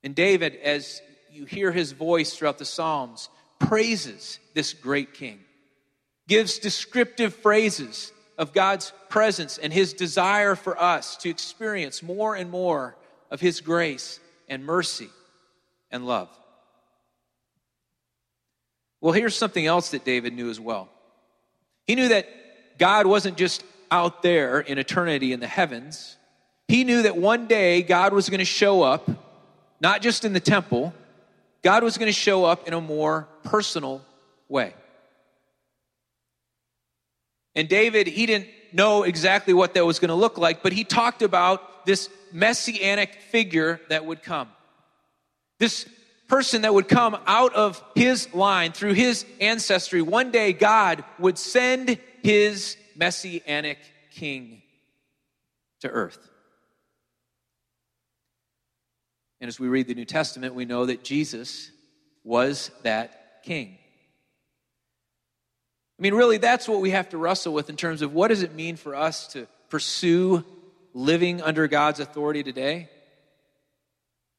And 0.04 0.14
David, 0.14 0.54
as 0.62 1.02
you 1.33 1.45
hear 1.45 1.73
his 1.73 1.90
voice 1.90 2.33
throughout 2.35 2.59
the 2.59 2.64
Psalms, 2.64 3.28
praises 3.59 4.38
this 4.54 4.75
great 4.75 5.12
king, 5.12 5.40
gives 6.28 6.61
descriptive 6.61 7.35
phrases 7.35 8.12
of 8.38 8.52
God's 8.52 8.92
presence 9.09 9.59
and 9.59 9.73
his 9.73 9.92
desire 9.92 10.54
for 10.54 10.80
us 10.80 11.16
to 11.18 11.28
experience 11.28 12.02
more 12.02 12.37
and 12.37 12.50
more 12.50 12.97
of 13.30 13.40
his 13.40 13.61
grace 13.61 14.21
and 14.49 14.64
mercy 14.64 15.11
and 15.90 16.07
love. 16.07 16.30
Well, 19.00 19.12
here's 19.12 19.37
something 19.37 19.66
else 19.66 19.90
that 19.90 20.04
David 20.04 20.33
knew 20.33 20.50
as 20.50 20.59
well. 20.59 20.88
He 21.87 21.95
knew 21.95 22.09
that 22.09 22.78
God 22.78 23.07
wasn't 23.07 23.37
just 23.37 23.64
out 23.90 24.23
there 24.23 24.61
in 24.61 24.78
eternity 24.78 25.33
in 25.33 25.40
the 25.40 25.47
heavens. 25.47 26.16
He 26.68 26.85
knew 26.85 27.02
that 27.02 27.16
one 27.16 27.47
day 27.47 27.83
God 27.83 28.12
was 28.12 28.28
going 28.28 28.38
to 28.38 28.45
show 28.45 28.83
up, 28.83 29.09
not 29.80 30.02
just 30.02 30.25
in 30.25 30.33
the 30.33 30.40
temple, 30.40 30.95
God 31.62 31.83
was 31.83 31.99
going 31.99 32.09
to 32.09 32.12
show 32.12 32.45
up 32.45 32.68
in 32.68 32.75
a 32.75 32.80
more 32.80 33.26
personal 33.42 34.02
way. 34.49 34.75
And 37.58 37.68
David, 37.68 38.06
he 38.06 38.24
didn't 38.24 38.46
know 38.72 39.02
exactly 39.02 39.52
what 39.52 39.74
that 39.74 39.84
was 39.84 39.98
going 39.98 40.10
to 40.10 40.14
look 40.14 40.38
like, 40.38 40.62
but 40.62 40.72
he 40.72 40.84
talked 40.84 41.22
about 41.22 41.84
this 41.86 42.08
messianic 42.32 43.16
figure 43.20 43.80
that 43.88 44.06
would 44.06 44.22
come. 44.22 44.46
This 45.58 45.84
person 46.28 46.62
that 46.62 46.73
would 46.73 46.86
come 46.86 47.18
out 47.26 47.52
of 47.56 47.82
his 47.97 48.32
line 48.32 48.71
through 48.71 48.92
his 48.92 49.26
ancestry. 49.40 50.02
One 50.02 50.30
day, 50.30 50.52
God 50.52 51.02
would 51.18 51.36
send 51.36 51.99
his 52.23 52.76
messianic 52.94 53.78
king 54.12 54.62
to 55.80 55.88
earth. 55.88 56.30
And 59.40 59.49
as 59.49 59.58
we 59.58 59.66
read 59.66 59.88
the 59.88 59.97
New 59.97 60.04
Testament, 60.04 60.54
we 60.54 60.64
know 60.64 60.86
that 60.86 61.02
Jesus 61.02 61.73
was 62.23 62.71
that 62.84 63.42
king. 63.42 63.77
I 65.99 66.02
mean, 66.02 66.15
really, 66.15 66.39
that's 66.39 66.69
what 66.69 66.80
we 66.80 66.91
have 66.91 67.08
to 67.11 67.19
wrestle 67.19 67.52
with 67.52 67.69
in 67.69 67.76
terms 67.76 68.02
of 68.02 68.13
what 68.13 68.28
does 68.28 68.43
it 68.43 68.54
mean 68.54 68.76
for 68.76 68.95
us 68.95 69.26
to 69.28 69.49
pursue 69.69 70.45
living 70.95 71.43
under 71.43 71.67
God's 71.67 71.99
authority 71.99 72.45
today? 72.45 72.89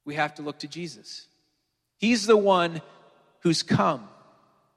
We 0.06 0.14
have 0.14 0.34
to 0.36 0.42
look 0.42 0.60
to 0.60 0.68
Jesus. 0.68 1.26
He's 1.98 2.26
the 2.26 2.36
one 2.36 2.80
who's 3.40 3.62
come 3.62 4.08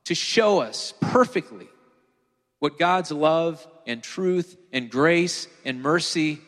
to 0.05 0.15
show 0.15 0.59
us 0.59 0.93
perfectly 0.99 1.69
what 2.59 2.77
God's 2.77 3.11
love 3.11 3.65
and 3.87 4.03
truth 4.03 4.57
and 4.73 4.89
grace 4.89 5.47
and 5.63 5.81
mercy 5.81 6.39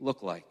look 0.00 0.22
like. 0.22 0.46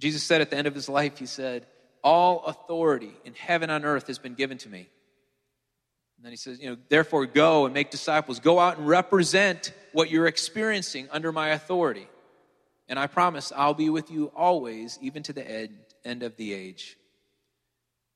Jesus 0.00 0.22
said 0.22 0.40
at 0.40 0.50
the 0.50 0.56
end 0.56 0.66
of 0.66 0.74
his 0.74 0.88
life, 0.88 1.18
He 1.18 1.26
said, 1.26 1.66
All 2.02 2.44
authority 2.44 3.12
in 3.26 3.34
heaven 3.34 3.68
and 3.68 3.84
earth 3.84 4.06
has 4.06 4.18
been 4.18 4.34
given 4.34 4.56
to 4.58 4.68
me. 4.70 4.88
And 6.18 6.24
then 6.24 6.32
he 6.32 6.36
says, 6.36 6.58
you 6.60 6.68
know, 6.68 6.76
therefore 6.88 7.26
go 7.26 7.64
and 7.64 7.72
make 7.72 7.92
disciples. 7.92 8.40
Go 8.40 8.58
out 8.58 8.76
and 8.76 8.88
represent 8.88 9.72
what 9.92 10.10
you're 10.10 10.26
experiencing 10.26 11.06
under 11.12 11.30
my 11.30 11.50
authority. 11.50 12.08
And 12.88 12.98
I 12.98 13.06
promise 13.06 13.52
I'll 13.54 13.72
be 13.72 13.88
with 13.88 14.10
you 14.10 14.32
always, 14.34 14.98
even 15.00 15.22
to 15.22 15.32
the 15.32 15.48
end, 15.48 15.78
end 16.04 16.24
of 16.24 16.36
the 16.36 16.52
age. 16.52 16.96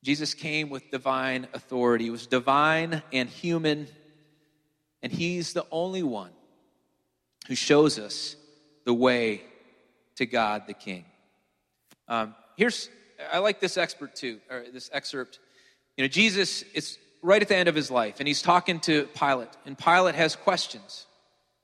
Jesus 0.03 0.33
came 0.33 0.69
with 0.69 0.91
divine 0.91 1.47
authority. 1.53 2.05
He 2.05 2.09
was 2.09 2.27
divine 2.27 3.01
and 3.13 3.29
human, 3.29 3.87
and 5.01 5.09
he's 5.09 5.53
the 5.53 5.65
only 5.71 6.03
one 6.03 6.31
who 7.47 7.55
shows 7.55 7.97
us 7.97 8.35
the 8.83 8.93
way 8.93 9.43
to 10.17 10.25
God 10.25 10.63
the 10.67 10.73
King. 10.73 11.05
Um, 12.09 12.35
here's, 12.57 12.89
I 13.31 13.37
like 13.39 13.61
this 13.61 13.77
expert 13.77 14.13
too, 14.13 14.41
or 14.51 14.65
this 14.73 14.89
excerpt. 14.91 15.39
You 15.95 16.03
know, 16.03 16.09
Jesus, 16.09 16.65
it's 16.73 16.97
right 17.23 17.41
at 17.41 17.47
the 17.47 17.55
end 17.55 17.69
of 17.69 17.73
his 17.73 17.89
life, 17.89 18.19
and 18.19 18.27
he's 18.27 18.41
talking 18.41 18.79
to 18.81 19.07
Pilate, 19.17 19.49
and 19.65 19.77
Pilate 19.77 20.13
has 20.13 20.35
questions. 20.35 21.07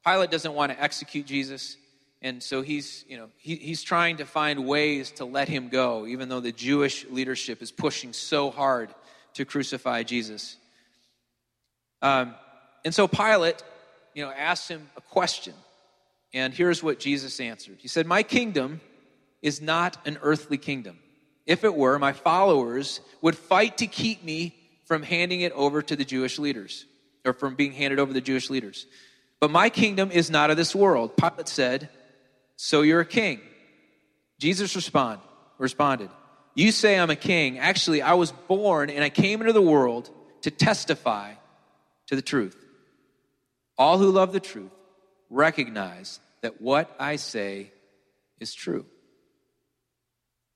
Pilate 0.06 0.32
doesn't 0.32 0.54
want 0.54 0.72
to 0.72 0.82
execute 0.82 1.26
Jesus, 1.26 1.76
and 2.22 2.42
so 2.42 2.62
he's, 2.62 3.06
you 3.08 3.18
know, 3.18 3.28
he, 3.38 3.56
he's 3.56 3.84
trying 3.84 4.18
to 4.18 4.26
find 4.26 4.66
ways 4.66 5.12
to 5.12 5.26
let 5.26 5.50
him 5.50 5.68
go, 5.68 6.08
even 6.08 6.30
though 6.30 6.40
the 6.40 6.54
Jewish 6.54 7.06
leadership 7.10 7.62
is 7.62 7.72
pushing 7.72 8.14
so 8.14 8.50
hard 8.50 8.90
to 9.34 9.46
crucify 9.46 10.04
Jesus. 10.04 10.56
Um, 12.02 12.34
and 12.86 12.96
so 12.96 13.08
Pilate, 13.08 13.62
you 14.14 14.24
know, 14.24 14.32
asked 14.32 14.70
him 14.70 14.90
a 14.96 15.02
question, 15.02 15.54
and 16.34 16.54
here's 16.54 16.82
what 16.82 17.00
Jesus 17.00 17.40
answered. 17.42 17.78
He 17.80 17.90
said, 17.90 18.08
"My 18.08 18.24
kingdom 18.24 18.80
is 19.42 19.62
not 19.62 19.98
an 20.06 20.18
earthly 20.22 20.58
kingdom. 20.58 21.00
If 21.46 21.64
it 21.64 21.76
were, 21.76 21.98
my 22.00 22.14
followers 22.14 23.02
would 23.22 23.36
fight 23.36 23.80
to 23.80 23.88
keep 23.88 24.24
me 24.24 24.56
from 24.90 25.04
handing 25.04 25.42
it 25.42 25.52
over 25.52 25.84
to 25.84 25.96
the 25.96 26.04
Jewish 26.04 26.40
leaders, 26.40 26.88
or 27.24 27.34
from 27.34 27.54
being 27.54 27.74
handed 27.74 28.00
over 28.00 28.10
to 28.10 28.14
the 28.16 28.22
Jewish 28.22 28.50
leaders. 28.50 28.88
But 29.40 29.52
my 29.52 29.70
kingdom 29.70 30.10
is 30.10 30.32
not 30.32 30.50
of 30.50 30.58
this 30.58 30.74
world. 30.74 31.16
Pilate 31.16 31.48
said, 31.48 31.90
So 32.56 32.82
you're 32.82 33.02
a 33.02 33.06
king. 33.06 33.40
Jesus 34.40 34.76
respond, 34.76 35.22
responded, 35.60 36.10
You 36.56 36.72
say 36.72 36.98
I'm 36.98 37.12
a 37.12 37.16
king. 37.16 37.60
Actually, 37.60 38.02
I 38.02 38.16
was 38.16 38.32
born 38.32 38.90
and 38.90 39.04
I 39.04 39.12
came 39.12 39.42
into 39.42 39.54
the 39.54 39.62
world 39.62 40.10
to 40.42 40.50
testify 40.50 41.34
to 42.08 42.16
the 42.16 42.24
truth. 42.24 42.58
All 43.78 44.00
who 44.00 44.10
love 44.10 44.34
the 44.34 44.40
truth 44.40 44.72
recognize 45.30 46.20
that 46.42 46.60
what 46.60 46.94
I 46.98 47.18
say 47.18 47.72
is 48.40 48.56
true. 48.56 48.88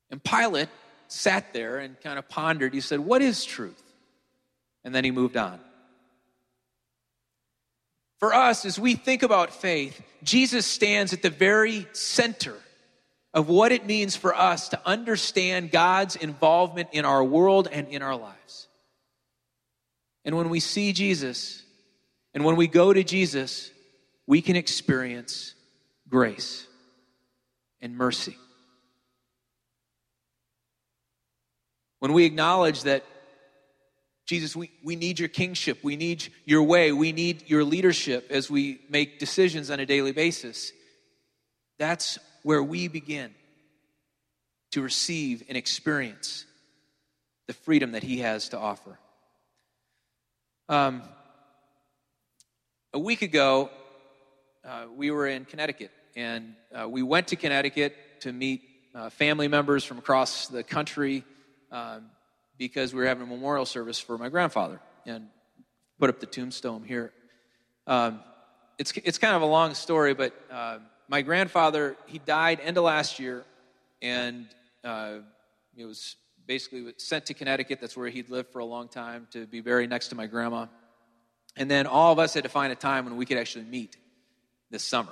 And 0.09 0.23
Pilate 0.23 0.69
sat 1.07 1.53
there 1.53 1.77
and 1.77 2.01
kind 2.01 2.17
of 2.17 2.27
pondered. 2.27 2.73
He 2.73 2.81
said, 2.81 2.99
What 2.99 3.21
is 3.21 3.45
truth? 3.45 3.82
And 4.83 4.93
then 4.93 5.03
he 5.03 5.11
moved 5.11 5.37
on. 5.37 5.59
For 8.19 8.33
us, 8.33 8.65
as 8.65 8.79
we 8.79 8.95
think 8.95 9.23
about 9.23 9.53
faith, 9.53 10.01
Jesus 10.23 10.65
stands 10.65 11.11
at 11.11 11.21
the 11.21 11.29
very 11.29 11.87
center 11.91 12.55
of 13.33 13.49
what 13.49 13.71
it 13.71 13.85
means 13.85 14.15
for 14.15 14.35
us 14.35 14.69
to 14.69 14.79
understand 14.85 15.71
God's 15.71 16.15
involvement 16.15 16.89
in 16.91 17.03
our 17.03 17.23
world 17.23 17.67
and 17.71 17.87
in 17.89 18.01
our 18.01 18.15
lives. 18.15 18.67
And 20.23 20.37
when 20.37 20.49
we 20.49 20.59
see 20.59 20.93
Jesus, 20.93 21.63
and 22.33 22.45
when 22.45 22.55
we 22.55 22.67
go 22.67 22.93
to 22.93 23.03
Jesus, 23.03 23.71
we 24.25 24.41
can 24.41 24.55
experience 24.55 25.53
grace 26.07 26.65
and 27.81 27.97
mercy. 27.97 28.37
When 31.99 32.13
we 32.13 32.25
acknowledge 32.25 32.83
that 32.83 33.03
Jesus, 34.33 34.55
we, 34.55 34.71
we 34.83 34.95
need 34.95 35.19
your 35.19 35.29
kingship. 35.29 35.83
We 35.83 35.95
need 35.95 36.27
your 36.43 36.63
way. 36.63 36.91
We 36.91 37.11
need 37.11 37.47
your 37.51 37.63
leadership 37.63 38.31
as 38.31 38.49
we 38.49 38.79
make 38.89 39.19
decisions 39.19 39.69
on 39.69 39.79
a 39.79 39.85
daily 39.85 40.11
basis. 40.11 40.71
That's 41.77 42.17
where 42.41 42.63
we 42.63 42.87
begin 42.87 43.29
to 44.71 44.81
receive 44.81 45.43
and 45.49 45.55
experience 45.55 46.47
the 47.45 47.53
freedom 47.53 47.91
that 47.91 48.01
He 48.01 48.21
has 48.21 48.49
to 48.49 48.57
offer. 48.57 48.97
Um, 50.67 51.03
a 52.91 52.97
week 52.97 53.21
ago, 53.21 53.69
uh, 54.65 54.85
we 54.97 55.11
were 55.11 55.27
in 55.27 55.45
Connecticut, 55.45 55.91
and 56.15 56.55
uh, 56.73 56.89
we 56.89 57.03
went 57.03 57.27
to 57.27 57.35
Connecticut 57.35 57.95
to 58.21 58.33
meet 58.33 58.63
uh, 58.95 59.11
family 59.11 59.47
members 59.47 59.83
from 59.83 59.99
across 59.99 60.47
the 60.47 60.63
country 60.63 61.23
um, 61.71 62.09
because 62.57 62.93
we 62.93 62.99
were 62.99 63.07
having 63.07 63.23
a 63.23 63.27
memorial 63.27 63.65
service 63.65 63.99
for 63.99 64.17
my 64.17 64.29
grandfather 64.29 64.79
and 65.05 65.27
put 65.99 66.09
up 66.09 66.19
the 66.19 66.25
tombstone 66.25 66.83
here. 66.83 67.11
Um, 67.87 68.19
it's, 68.77 68.91
it's 69.03 69.17
kind 69.17 69.35
of 69.35 69.41
a 69.41 69.45
long 69.45 69.73
story, 69.73 70.13
but 70.13 70.33
uh, 70.51 70.79
my 71.07 71.21
grandfather, 71.21 71.95
he 72.07 72.19
died 72.19 72.59
end 72.61 72.77
of 72.77 72.83
last 72.83 73.19
year, 73.19 73.43
and 74.01 74.47
uh, 74.83 75.17
he 75.75 75.85
was 75.85 76.15
basically 76.45 76.93
sent 76.97 77.27
to 77.27 77.33
Connecticut. 77.33 77.79
That's 77.79 77.95
where 77.95 78.09
he'd 78.09 78.29
lived 78.29 78.51
for 78.51 78.59
a 78.59 78.65
long 78.65 78.87
time 78.87 79.27
to 79.31 79.45
be 79.45 79.61
buried 79.61 79.89
next 79.89 80.09
to 80.09 80.15
my 80.15 80.27
grandma. 80.27 80.67
And 81.55 81.69
then 81.69 81.85
all 81.85 82.11
of 82.11 82.19
us 82.19 82.33
had 82.33 82.43
to 82.43 82.49
find 82.49 82.71
a 82.71 82.75
time 82.75 83.05
when 83.05 83.15
we 83.15 83.25
could 83.25 83.37
actually 83.37 83.65
meet 83.65 83.95
this 84.71 84.83
summer. 84.83 85.11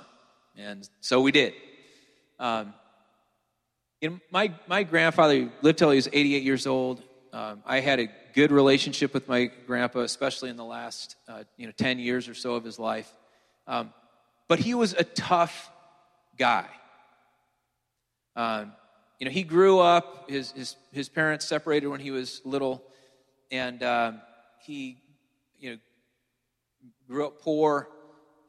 And 0.56 0.88
so 1.00 1.20
we 1.20 1.32
did. 1.32 1.54
Um, 2.38 2.74
know, 4.02 4.20
my, 4.30 4.52
my 4.66 4.82
grandfather 4.82 5.50
lived 5.62 5.78
till 5.78 5.90
he 5.90 5.96
was 5.96 6.08
88 6.12 6.42
years 6.42 6.66
old. 6.66 7.02
Um, 7.34 7.62
I 7.64 7.80
had 7.80 7.98
a 7.98 8.08
good 8.34 8.52
relationship 8.52 9.14
with 9.14 9.26
my 9.26 9.50
grandpa, 9.66 10.00
especially 10.00 10.50
in 10.50 10.56
the 10.56 10.64
last 10.64 11.16
uh, 11.26 11.44
you 11.56 11.64
know, 11.64 11.72
10 11.74 11.98
years 11.98 12.28
or 12.28 12.34
so 12.34 12.56
of 12.56 12.64
his 12.64 12.78
life. 12.78 13.10
Um, 13.66 13.94
but 14.48 14.58
he 14.58 14.74
was 14.74 14.92
a 14.92 15.04
tough 15.04 15.70
guy. 16.36 16.66
Um, 18.36 18.72
you 19.18 19.24
know, 19.24 19.30
he 19.30 19.44
grew 19.44 19.78
up, 19.78 20.28
his, 20.28 20.52
his, 20.52 20.76
his 20.92 21.08
parents 21.08 21.46
separated 21.46 21.86
when 21.86 22.00
he 22.00 22.10
was 22.10 22.42
little, 22.44 22.82
and 23.50 23.82
um, 23.82 24.20
he, 24.60 24.98
you 25.58 25.70
know, 25.70 25.78
grew 27.08 27.26
up 27.26 27.40
poor. 27.40 27.88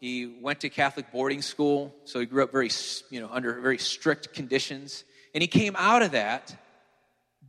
He 0.02 0.40
went 0.42 0.60
to 0.62 0.70
Catholic 0.70 1.10
boarding 1.10 1.42
school, 1.42 1.96
so 2.04 2.20
he 2.20 2.26
grew 2.26 2.44
up 2.44 2.52
very, 2.52 2.70
you 3.10 3.22
know, 3.22 3.30
under 3.32 3.62
very 3.62 3.78
strict 3.78 4.34
conditions. 4.34 5.06
And 5.34 5.42
he 5.42 5.48
came 5.48 5.76
out 5.78 6.02
of 6.02 6.12
that 6.12 6.54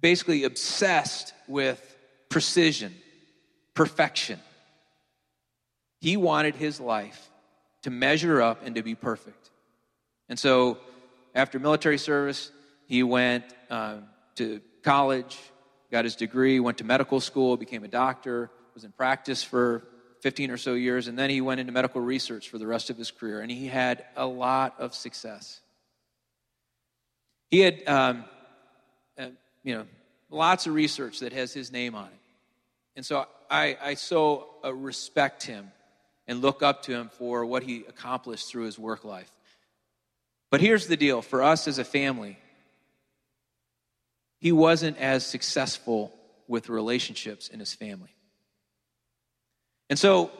basically 0.04 0.44
obsessed 0.44 1.32
with 1.48 1.96
precision, 2.28 2.94
perfection. 3.72 4.38
He 6.02 6.18
wanted 6.18 6.54
his 6.56 6.78
life 6.78 7.30
to 7.84 7.90
measure 7.90 8.42
up 8.42 8.66
and 8.66 8.74
to 8.74 8.82
be 8.82 8.94
perfect. 8.94 9.48
And 10.28 10.38
so, 10.38 10.76
after 11.34 11.58
military 11.58 11.96
service, 11.96 12.50
he 12.86 13.02
went 13.02 13.44
um, 13.70 14.04
to 14.34 14.60
college, 14.82 15.38
got 15.90 16.04
his 16.04 16.16
degree, 16.16 16.60
went 16.60 16.76
to 16.78 16.84
medical 16.84 17.18
school, 17.18 17.56
became 17.56 17.82
a 17.82 17.88
doctor, 17.88 18.50
was 18.74 18.84
in 18.84 18.92
practice 18.92 19.42
for 19.42 19.84
15 20.20 20.50
or 20.50 20.58
so 20.58 20.74
years, 20.74 21.08
and 21.08 21.18
then 21.18 21.30
he 21.30 21.40
went 21.40 21.60
into 21.60 21.72
medical 21.72 22.02
research 22.02 22.50
for 22.50 22.58
the 22.58 22.66
rest 22.66 22.90
of 22.90 22.98
his 22.98 23.10
career, 23.10 23.40
and 23.40 23.50
he 23.50 23.68
had 23.68 24.04
a 24.16 24.26
lot 24.26 24.74
of 24.78 24.94
success. 24.94 25.62
He 27.50 27.60
had, 27.60 27.82
um, 27.86 28.24
uh, 28.26 28.33
you 29.64 29.74
know, 29.74 29.86
lots 30.30 30.66
of 30.66 30.74
research 30.74 31.20
that 31.20 31.32
has 31.32 31.52
his 31.52 31.72
name 31.72 31.94
on 31.94 32.06
it. 32.06 32.20
And 32.96 33.04
so 33.04 33.26
I, 33.50 33.76
I 33.82 33.94
so 33.94 34.48
uh, 34.64 34.72
respect 34.72 35.42
him 35.42 35.72
and 36.28 36.40
look 36.40 36.62
up 36.62 36.84
to 36.84 36.92
him 36.92 37.08
for 37.08 37.44
what 37.44 37.62
he 37.62 37.84
accomplished 37.88 38.48
through 38.48 38.64
his 38.64 38.78
work 38.78 39.04
life. 39.04 39.30
But 40.50 40.60
here's 40.60 40.86
the 40.86 40.96
deal 40.96 41.22
for 41.22 41.42
us 41.42 41.66
as 41.66 41.78
a 41.78 41.84
family, 41.84 42.38
he 44.38 44.52
wasn't 44.52 44.98
as 44.98 45.26
successful 45.26 46.12
with 46.46 46.68
relationships 46.68 47.48
in 47.48 47.58
his 47.58 47.72
family. 47.72 48.14
And 49.88 49.98
so 49.98 50.30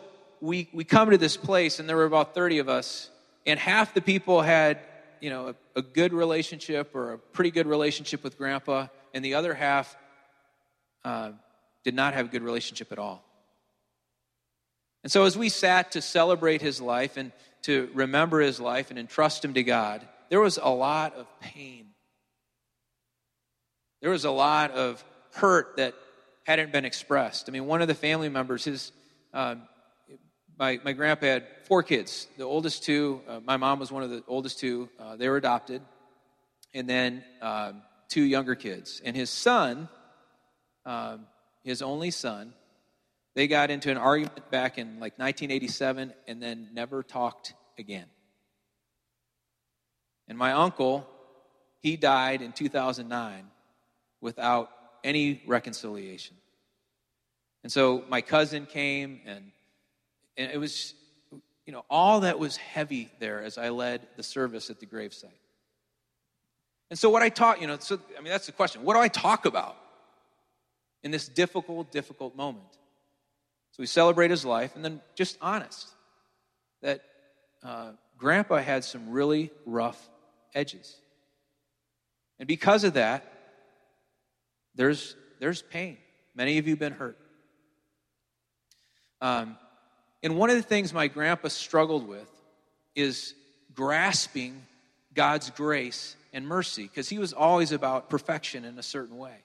we, 0.40 0.68
we 0.72 0.84
come 0.84 1.10
to 1.10 1.18
this 1.18 1.36
place, 1.36 1.80
and 1.80 1.88
there 1.88 1.96
were 1.96 2.04
about 2.04 2.34
30 2.34 2.58
of 2.58 2.68
us, 2.68 3.10
and 3.46 3.58
half 3.58 3.94
the 3.94 4.00
people 4.00 4.42
had, 4.42 4.78
you 5.24 5.30
know, 5.30 5.48
a, 5.48 5.54
a 5.78 5.82
good 5.82 6.12
relationship 6.12 6.94
or 6.94 7.14
a 7.14 7.18
pretty 7.18 7.50
good 7.50 7.66
relationship 7.66 8.22
with 8.22 8.38
grandpa, 8.38 8.86
and 9.12 9.24
the 9.24 9.34
other 9.34 9.54
half 9.54 9.96
uh, 11.04 11.30
did 11.82 11.94
not 11.94 12.14
have 12.14 12.26
a 12.26 12.28
good 12.28 12.42
relationship 12.42 12.92
at 12.92 12.98
all. 12.98 13.24
And 15.02 15.10
so 15.10 15.24
as 15.24 15.36
we 15.36 15.48
sat 15.48 15.92
to 15.92 16.02
celebrate 16.02 16.62
his 16.62 16.80
life 16.80 17.16
and 17.16 17.32
to 17.62 17.90
remember 17.94 18.40
his 18.40 18.60
life 18.60 18.90
and 18.90 18.98
entrust 18.98 19.44
him 19.44 19.54
to 19.54 19.62
God, 19.62 20.06
there 20.28 20.40
was 20.40 20.58
a 20.62 20.70
lot 20.70 21.14
of 21.14 21.26
pain 21.40 21.86
there 24.04 24.10
was 24.10 24.26
a 24.26 24.30
lot 24.30 24.72
of 24.72 25.02
hurt 25.32 25.78
that 25.78 25.94
hadn't 26.42 26.72
been 26.72 26.84
expressed. 26.84 27.48
I 27.48 27.52
mean, 27.52 27.64
one 27.64 27.80
of 27.80 27.88
the 27.88 27.94
family 27.94 28.28
members, 28.28 28.62
his, 28.62 28.92
uh, 29.32 29.54
my, 30.58 30.80
my 30.84 30.92
grandpa 30.92 31.26
had 31.26 31.46
four 31.64 31.82
kids. 31.82 32.28
The 32.36 32.44
oldest 32.44 32.84
two, 32.84 33.20
uh, 33.28 33.40
my 33.44 33.56
mom 33.56 33.78
was 33.78 33.90
one 33.90 34.02
of 34.02 34.10
the 34.10 34.22
oldest 34.28 34.58
two, 34.58 34.88
uh, 34.98 35.16
they 35.16 35.28
were 35.28 35.36
adopted. 35.36 35.82
And 36.72 36.88
then 36.88 37.24
um, 37.40 37.82
two 38.08 38.22
younger 38.22 38.54
kids. 38.54 39.00
And 39.04 39.16
his 39.16 39.30
son, 39.30 39.88
um, 40.84 41.26
his 41.64 41.82
only 41.82 42.10
son, 42.10 42.52
they 43.34 43.48
got 43.48 43.70
into 43.70 43.90
an 43.90 43.96
argument 43.96 44.50
back 44.50 44.78
in 44.78 45.00
like 45.00 45.18
1987 45.18 46.12
and 46.28 46.42
then 46.42 46.68
never 46.72 47.02
talked 47.02 47.54
again. 47.78 48.06
And 50.28 50.38
my 50.38 50.52
uncle, 50.52 51.06
he 51.80 51.96
died 51.96 52.42
in 52.42 52.52
2009 52.52 53.44
without 54.20 54.70
any 55.02 55.42
reconciliation. 55.46 56.36
And 57.62 57.72
so 57.72 58.04
my 58.08 58.20
cousin 58.20 58.66
came, 58.66 59.20
and, 59.26 59.50
and 60.36 60.50
it 60.50 60.58
was, 60.58 60.94
you 61.66 61.72
know, 61.72 61.84
all 61.88 62.20
that 62.20 62.38
was 62.38 62.56
heavy 62.56 63.10
there 63.20 63.42
as 63.42 63.58
I 63.58 63.70
led 63.70 64.06
the 64.16 64.22
service 64.22 64.70
at 64.70 64.80
the 64.80 64.86
gravesite. 64.86 65.30
And 66.90 66.98
so, 66.98 67.10
what 67.10 67.22
I 67.22 67.28
taught, 67.28 67.60
you 67.60 67.66
know, 67.66 67.76
so, 67.78 67.98
I 68.16 68.20
mean, 68.20 68.30
that's 68.30 68.46
the 68.46 68.52
question. 68.52 68.82
What 68.82 68.94
do 68.94 69.00
I 69.00 69.08
talk 69.08 69.46
about 69.46 69.76
in 71.02 71.10
this 71.10 71.28
difficult, 71.28 71.90
difficult 71.90 72.36
moment? 72.36 72.66
So, 73.72 73.82
we 73.82 73.86
celebrate 73.86 74.30
his 74.30 74.44
life, 74.44 74.76
and 74.76 74.84
then 74.84 75.00
just 75.14 75.38
honest 75.40 75.88
that 76.82 77.02
uh, 77.62 77.92
Grandpa 78.18 78.58
had 78.58 78.84
some 78.84 79.10
really 79.10 79.50
rough 79.64 80.08
edges. 80.54 80.96
And 82.38 82.46
because 82.46 82.84
of 82.84 82.94
that, 82.94 83.24
there's, 84.74 85.16
there's 85.40 85.62
pain. 85.62 85.96
Many 86.34 86.58
of 86.58 86.66
you 86.66 86.72
have 86.72 86.78
been 86.78 86.92
hurt. 86.92 87.18
Um, 89.20 89.56
and 90.24 90.38
one 90.38 90.48
of 90.48 90.56
the 90.56 90.62
things 90.62 90.94
my 90.94 91.06
grandpa 91.06 91.48
struggled 91.48 92.08
with 92.08 92.28
is 92.96 93.34
grasping 93.74 94.62
God's 95.12 95.50
grace 95.50 96.16
and 96.32 96.48
mercy 96.48 96.84
because 96.84 97.10
he 97.10 97.18
was 97.18 97.34
always 97.34 97.72
about 97.72 98.08
perfection 98.08 98.64
in 98.64 98.78
a 98.78 98.82
certain 98.82 99.18
way. 99.18 99.36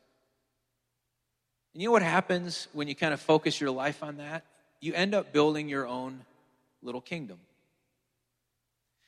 And 1.73 1.81
you 1.81 1.89
know 1.89 1.91
what 1.91 2.01
happens 2.01 2.69
when 2.71 2.87
you 2.87 2.95
kind 2.95 3.13
of 3.13 3.19
focus 3.19 3.59
your 3.59 3.71
life 3.71 4.01
on 4.01 4.17
that? 4.17 4.45
You 4.79 4.93
end 4.93 5.13
up 5.13 5.33
building 5.33 5.67
your 5.67 5.85
own 5.85 6.21
little 6.81 7.01
kingdom. 7.01 7.39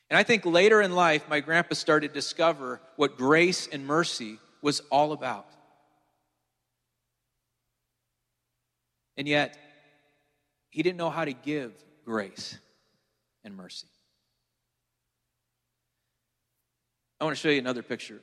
And 0.10 0.18
I 0.18 0.24
think 0.24 0.46
later 0.46 0.82
in 0.82 0.92
life, 0.92 1.30
my 1.30 1.40
grandpa 1.40 1.76
started 1.76 2.10
to 2.10 2.14
discover 2.14 2.82
what 2.98 3.16
grace 3.16 3.70
and 3.72 3.88
mercy 3.88 4.40
was 4.62 4.82
all 4.92 5.14
about. 5.14 5.48
And 9.16 9.26
yet, 9.26 9.58
he 10.72 10.82
didn't 10.82 10.98
know 10.98 11.10
how 11.10 11.26
to 11.26 11.34
give 11.34 11.74
grace 12.04 12.58
and 13.44 13.56
mercy. 13.56 13.88
I 17.20 17.26
want 17.26 17.36
to 17.36 17.42
show 17.42 17.50
you 17.50 17.60
another 17.60 17.84
picture. 17.84 18.20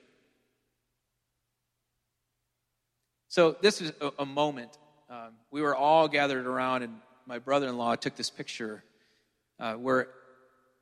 So, 3.29 3.57
this 3.61 3.81
is 3.81 3.93
a, 4.01 4.11
a 4.19 4.27
moment. 4.27 4.77
Um, 5.09 5.35
we 5.51 5.63
were 5.63 5.77
all 5.77 6.09
gathered 6.09 6.47
around, 6.47 6.83
and 6.83 6.95
my 7.27 7.39
brother 7.39 7.69
in 7.69 7.77
law 7.77 7.95
took 7.95 8.17
this 8.17 8.31
picture 8.31 8.83
uh, 9.61 9.75
where 9.75 10.09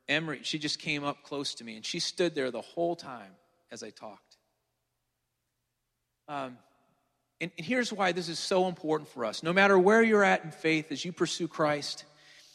Emery, 0.07 0.39
she 0.43 0.57
just 0.57 0.79
came 0.79 1.03
up 1.03 1.23
close 1.23 1.53
to 1.55 1.63
me, 1.63 1.75
and 1.75 1.85
she 1.85 1.99
stood 1.99 2.33
there 2.33 2.49
the 2.49 2.61
whole 2.61 2.95
time 2.95 3.31
as 3.71 3.83
I 3.83 3.89
talked. 3.89 4.37
Um, 6.29 6.57
and 7.39 7.51
here's 7.55 7.93
why 7.93 8.11
this 8.11 8.29
is 8.29 8.39
so 8.39 8.67
important 8.67 9.09
for 9.09 9.23
us. 9.23 9.43
No 9.43 9.53
matter 9.53 9.77
where 9.77 10.01
you're 10.01 10.23
at 10.23 10.43
in 10.43 10.51
faith 10.51 10.91
as 10.91 11.05
you 11.05 11.11
pursue 11.11 11.47
Christ, 11.47 12.05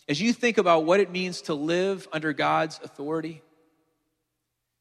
as 0.09 0.21
you 0.21 0.33
think 0.33 0.59
about 0.59 0.85
what 0.85 1.01
it 1.01 1.11
means 1.11 1.43
to 1.43 1.55
live 1.55 2.09
under 2.13 2.33
God's 2.33 2.81
authority, 2.83 3.43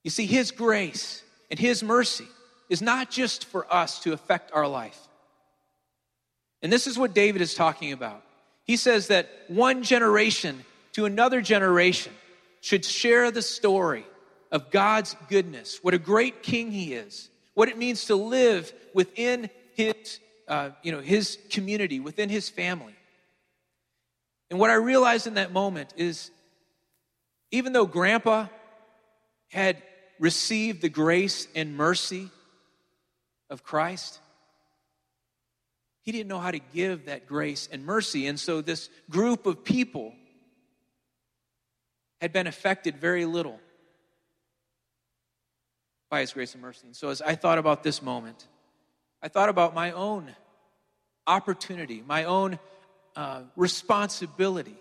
you 0.03 0.09
see, 0.09 0.25
His 0.25 0.51
grace 0.51 1.23
and 1.51 1.59
His 1.59 1.83
mercy 1.83 2.27
is 2.69 2.81
not 2.81 3.11
just 3.11 3.45
for 3.45 3.71
us 3.71 3.99
to 3.99 4.13
affect 4.13 4.51
our 4.53 4.67
life. 4.67 4.99
And 6.63 6.71
this 6.71 6.87
is 6.87 6.97
what 6.97 7.13
David 7.13 7.41
is 7.41 7.53
talking 7.53 7.91
about. 7.91 8.23
He 8.63 8.77
says 8.77 9.07
that 9.07 9.29
one 9.47 9.83
generation 9.83 10.63
to 10.93 11.05
another 11.05 11.41
generation 11.41 12.13
should 12.61 12.85
share 12.85 13.29
the 13.31 13.41
story 13.41 14.05
of 14.51 14.71
God's 14.71 15.15
goodness, 15.29 15.79
what 15.81 15.93
a 15.93 15.99
great 15.99 16.43
king 16.43 16.71
He 16.71 16.93
is, 16.93 17.29
what 17.53 17.69
it 17.69 17.77
means 17.77 18.05
to 18.05 18.15
live 18.15 18.73
within 18.93 19.49
his, 19.75 20.19
uh, 20.47 20.69
you 20.83 20.91
know, 20.91 21.01
his 21.01 21.37
community, 21.49 21.99
within 21.99 22.29
his 22.29 22.49
family. 22.49 22.95
And 24.49 24.59
what 24.59 24.69
I 24.69 24.75
realized 24.75 25.27
in 25.27 25.35
that 25.35 25.51
moment 25.51 25.93
is 25.97 26.31
Even 27.51 27.73
though 27.73 27.85
grandpa 27.85 28.47
had 29.49 29.83
received 30.19 30.81
the 30.81 30.89
grace 30.89 31.47
and 31.53 31.75
mercy 31.75 32.29
of 33.49 33.63
Christ, 33.63 34.19
he 36.03 36.11
didn't 36.11 36.29
know 36.29 36.39
how 36.39 36.51
to 36.51 36.59
give 36.59 37.05
that 37.05 37.27
grace 37.27 37.67
and 37.71 37.85
mercy. 37.85 38.27
And 38.27 38.39
so 38.39 38.61
this 38.61 38.89
group 39.09 39.45
of 39.45 39.63
people 39.63 40.13
had 42.21 42.31
been 42.31 42.47
affected 42.47 42.97
very 42.97 43.25
little 43.25 43.59
by 46.09 46.21
his 46.21 46.33
grace 46.33 46.53
and 46.53 46.61
mercy. 46.61 46.87
And 46.87 46.95
so 46.95 47.09
as 47.09 47.21
I 47.21 47.35
thought 47.35 47.57
about 47.57 47.83
this 47.83 48.01
moment, 48.01 48.47
I 49.23 49.27
thought 49.27 49.49
about 49.49 49.75
my 49.75 49.91
own 49.91 50.33
opportunity, 51.27 52.03
my 52.05 52.23
own 52.25 52.59
uh, 53.15 53.43
responsibility 53.55 54.75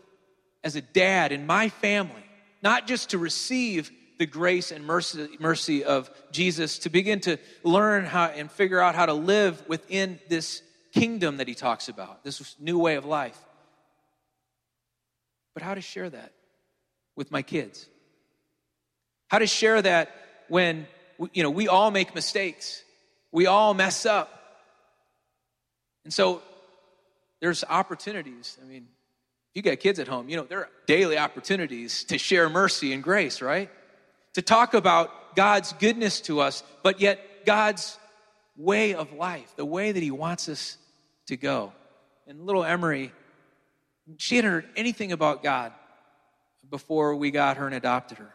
as 0.64 0.76
a 0.76 0.80
dad 0.80 1.32
in 1.32 1.46
my 1.46 1.68
family, 1.68 2.24
not 2.62 2.86
just 2.86 3.10
to 3.10 3.18
receive 3.18 3.90
the 4.18 4.26
grace 4.26 4.70
and 4.70 4.84
mercy, 4.84 5.28
mercy 5.38 5.84
of 5.84 6.10
Jesus, 6.30 6.78
to 6.80 6.90
begin 6.90 7.20
to 7.20 7.38
learn 7.64 8.04
how 8.04 8.26
and 8.26 8.50
figure 8.50 8.80
out 8.80 8.94
how 8.94 9.06
to 9.06 9.14
live 9.14 9.62
within 9.66 10.18
this 10.28 10.62
kingdom 10.92 11.38
that 11.38 11.48
he 11.48 11.54
talks 11.54 11.88
about, 11.88 12.22
this 12.24 12.56
new 12.60 12.78
way 12.78 12.96
of 12.96 13.04
life. 13.04 13.38
But 15.54 15.62
how 15.62 15.74
to 15.74 15.80
share 15.80 16.10
that 16.10 16.32
with 17.16 17.30
my 17.30 17.42
kids? 17.42 17.86
How 19.28 19.38
to 19.38 19.46
share 19.46 19.80
that 19.80 20.10
when 20.48 20.86
you 21.32 21.42
know 21.42 21.50
we 21.50 21.68
all 21.68 21.90
make 21.90 22.14
mistakes, 22.14 22.82
we 23.32 23.46
all 23.46 23.74
mess 23.74 24.06
up, 24.06 24.40
and 26.04 26.12
so 26.12 26.42
there's 27.40 27.64
opportunities. 27.64 28.58
I 28.62 28.66
mean, 28.66 28.86
if 29.50 29.56
you 29.56 29.62
got 29.62 29.80
kids 29.80 29.98
at 29.98 30.08
home, 30.08 30.28
you 30.28 30.36
know, 30.36 30.44
there 30.44 30.60
are 30.60 30.68
daily 30.86 31.18
opportunities 31.18 32.04
to 32.04 32.18
share 32.18 32.48
mercy 32.48 32.92
and 32.92 33.02
grace, 33.02 33.42
right? 33.42 33.70
To 34.34 34.42
talk 34.42 34.74
about 34.74 35.34
God's 35.34 35.72
goodness 35.74 36.20
to 36.22 36.40
us, 36.40 36.62
but 36.82 37.00
yet 37.00 37.44
God's 37.46 37.98
way 38.56 38.94
of 38.94 39.12
life, 39.12 39.54
the 39.56 39.64
way 39.64 39.92
that 39.92 40.02
He 40.02 40.10
wants 40.10 40.48
us 40.48 40.76
to 41.26 41.36
go. 41.36 41.72
And 42.26 42.46
little 42.46 42.64
Emery, 42.64 43.12
she 44.18 44.36
hadn't 44.36 44.50
heard 44.50 44.68
anything 44.76 45.12
about 45.12 45.42
God 45.42 45.72
before 46.68 47.16
we 47.16 47.30
got 47.30 47.56
her 47.56 47.66
and 47.66 47.74
adopted 47.74 48.18
her. 48.18 48.32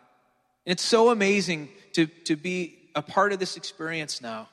And 0.66 0.72
it's 0.72 0.84
so 0.84 1.10
amazing 1.12 1.70
to, 1.94 2.08
to 2.26 2.36
be 2.36 2.90
a 2.96 3.02
part 3.02 3.32
of 3.34 3.40
this 3.40 3.56
experience 3.56 4.22
now 4.22 4.50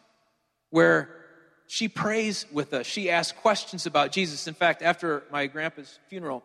where 0.73 1.23
she 1.69 1.87
prays 1.87 2.47
with 2.51 2.73
us. 2.75 2.87
She 2.87 3.11
asks 3.11 3.39
questions 3.39 3.87
about 3.87 4.11
Jesus. 4.11 4.49
In 4.49 4.55
fact, 4.55 4.83
after 4.83 5.23
my 5.31 5.47
grandpa's 5.47 5.99
funeral, 6.09 6.43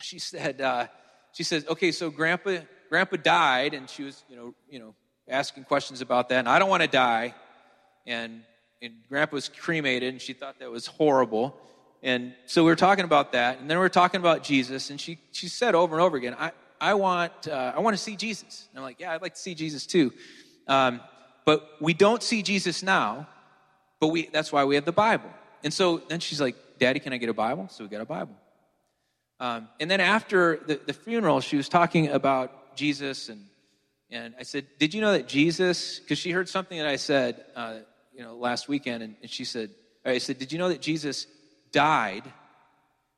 she 0.00 0.18
said, 0.18 0.60
uh, 0.60 0.86
she 1.32 1.42
says, 1.42 1.66
okay, 1.68 1.92
so 1.92 2.10
grandpa, 2.10 2.58
grandpa 2.88 3.16
died, 3.16 3.74
and 3.74 3.90
she 3.90 4.04
was, 4.04 4.24
you 4.30 4.36
know, 4.36 4.54
you 4.68 4.78
know, 4.78 4.94
asking 5.28 5.64
questions 5.64 6.00
about 6.00 6.28
that. 6.30 6.38
And 6.38 6.48
I 6.48 6.58
don't 6.58 6.70
want 6.70 6.82
to 6.82 6.88
die. 6.88 7.34
And, 8.06 8.42
and 8.80 8.94
grandpa 9.08 9.34
was 9.34 9.48
cremated, 9.48 10.08
and 10.12 10.22
she 10.22 10.32
thought 10.32 10.60
that 10.60 10.70
was 10.70 10.86
horrible. 10.86 11.56
And 12.04 12.34
so 12.46 12.62
we 12.62 12.70
were 12.70 12.76
talking 12.76 13.04
about 13.04 13.32
that, 13.32 13.58
and 13.58 13.68
then 13.68 13.78
we 13.78 13.82
were 13.82 13.88
talking 13.88 14.20
about 14.20 14.44
Jesus, 14.44 14.90
and 14.90 15.00
she, 15.00 15.18
she 15.32 15.48
said 15.48 15.74
over 15.74 15.94
and 15.94 16.02
over 16.02 16.16
again, 16.16 16.36
I, 16.38 16.52
I, 16.80 16.94
want, 16.94 17.48
uh, 17.48 17.72
I 17.76 17.80
want 17.80 17.96
to 17.96 18.02
see 18.02 18.14
Jesus. 18.14 18.68
And 18.70 18.78
I'm 18.78 18.84
like, 18.84 19.00
yeah, 19.00 19.12
I'd 19.12 19.22
like 19.22 19.34
to 19.34 19.40
see 19.40 19.56
Jesus 19.56 19.86
too. 19.86 20.12
Um, 20.68 21.00
but 21.44 21.68
we 21.80 21.94
don't 21.94 22.22
see 22.22 22.42
Jesus 22.42 22.82
now 22.82 23.26
but 24.00 24.08
we, 24.08 24.28
that's 24.32 24.50
why 24.50 24.64
we 24.64 24.74
have 24.74 24.84
the 24.84 24.92
Bible. 24.92 25.30
And 25.62 25.72
so 25.72 25.98
then 25.98 26.20
she's 26.20 26.40
like, 26.40 26.56
Daddy, 26.78 26.98
can 27.00 27.12
I 27.12 27.18
get 27.18 27.28
a 27.28 27.34
Bible? 27.34 27.68
So 27.68 27.84
we 27.84 27.90
got 27.90 28.00
a 28.00 28.06
Bible. 28.06 28.34
Um, 29.38 29.68
and 29.78 29.90
then 29.90 30.00
after 30.00 30.56
the, 30.66 30.80
the 30.84 30.92
funeral, 30.92 31.40
she 31.40 31.56
was 31.56 31.68
talking 31.68 32.08
about 32.08 32.76
Jesus. 32.76 33.28
And, 33.28 33.44
and 34.10 34.34
I 34.38 34.42
said, 34.42 34.66
Did 34.78 34.94
you 34.94 35.00
know 35.00 35.12
that 35.12 35.28
Jesus, 35.28 36.00
because 36.00 36.18
she 36.18 36.30
heard 36.30 36.48
something 36.48 36.78
that 36.78 36.86
I 36.86 36.96
said, 36.96 37.44
uh, 37.54 37.78
you 38.20 38.22
know, 38.22 38.36
last 38.36 38.68
weekend. 38.68 39.02
And, 39.02 39.16
and 39.22 39.30
she 39.30 39.44
said, 39.44 39.70
I 40.04 40.18
said, 40.18 40.38
Did 40.38 40.52
you 40.52 40.58
know 40.58 40.68
that 40.68 40.82
Jesus 40.82 41.26
died, 41.72 42.24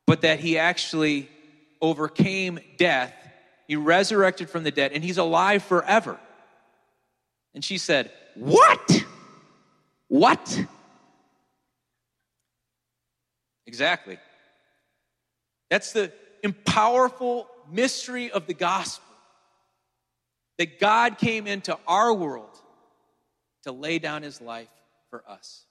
but 0.05 0.21
that 0.21 0.39
he 0.39 0.57
actually 0.57 1.29
overcame 1.81 2.59
death? 2.77 3.13
He 3.67 3.75
resurrected 3.75 4.49
from 4.49 4.63
the 4.63 4.71
dead, 4.71 4.91
and 4.93 5.03
he's 5.03 5.17
alive 5.17 5.63
forever. 5.63 6.17
And 7.53 7.63
she 7.63 7.77
said, 7.77 8.11
What? 8.35 9.03
What? 10.07 10.65
Exactly. 13.73 14.19
That's 15.71 15.93
the 15.93 16.11
powerful 16.63 17.47
mystery 17.71 18.29
of 18.29 18.45
the 18.45 18.53
gospel 18.53 19.15
that 20.59 20.79
God 20.79 21.17
came 21.17 21.47
into 21.47 21.75
our 21.87 22.13
world 22.13 22.55
to 23.63 23.71
lay 23.71 23.97
down 23.97 24.21
his 24.21 24.39
life 24.39 24.69
for 25.09 25.23
us. 25.27 25.65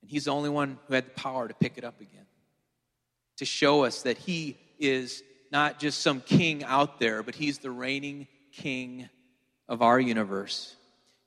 And 0.00 0.10
he's 0.10 0.24
the 0.24 0.30
only 0.30 0.48
one 0.48 0.78
who 0.88 0.94
had 0.94 1.04
the 1.04 1.10
power 1.10 1.48
to 1.48 1.52
pick 1.52 1.76
it 1.76 1.84
up 1.84 2.00
again, 2.00 2.24
to 3.36 3.44
show 3.44 3.84
us 3.84 4.00
that 4.04 4.16
he 4.16 4.56
is 4.78 5.22
not 5.52 5.78
just 5.78 6.00
some 6.00 6.22
king 6.22 6.64
out 6.64 6.98
there, 6.98 7.22
but 7.22 7.34
he's 7.34 7.58
the 7.58 7.70
reigning 7.70 8.26
king 8.52 9.10
of 9.68 9.82
our 9.82 10.00
universe. 10.00 10.76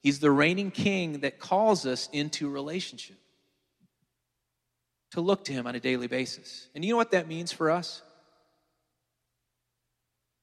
He's 0.01 0.19
the 0.19 0.31
reigning 0.31 0.71
king 0.71 1.19
that 1.19 1.37
calls 1.37 1.85
us 1.85 2.09
into 2.11 2.49
relationship, 2.49 3.17
to 5.11 5.21
look 5.21 5.45
to 5.45 5.53
him 5.53 5.67
on 5.67 5.75
a 5.75 5.79
daily 5.79 6.07
basis. 6.07 6.67
And 6.75 6.83
you 6.83 6.91
know 6.91 6.97
what 6.97 7.11
that 7.11 7.27
means 7.27 7.51
for 7.51 7.71
us? 7.71 8.01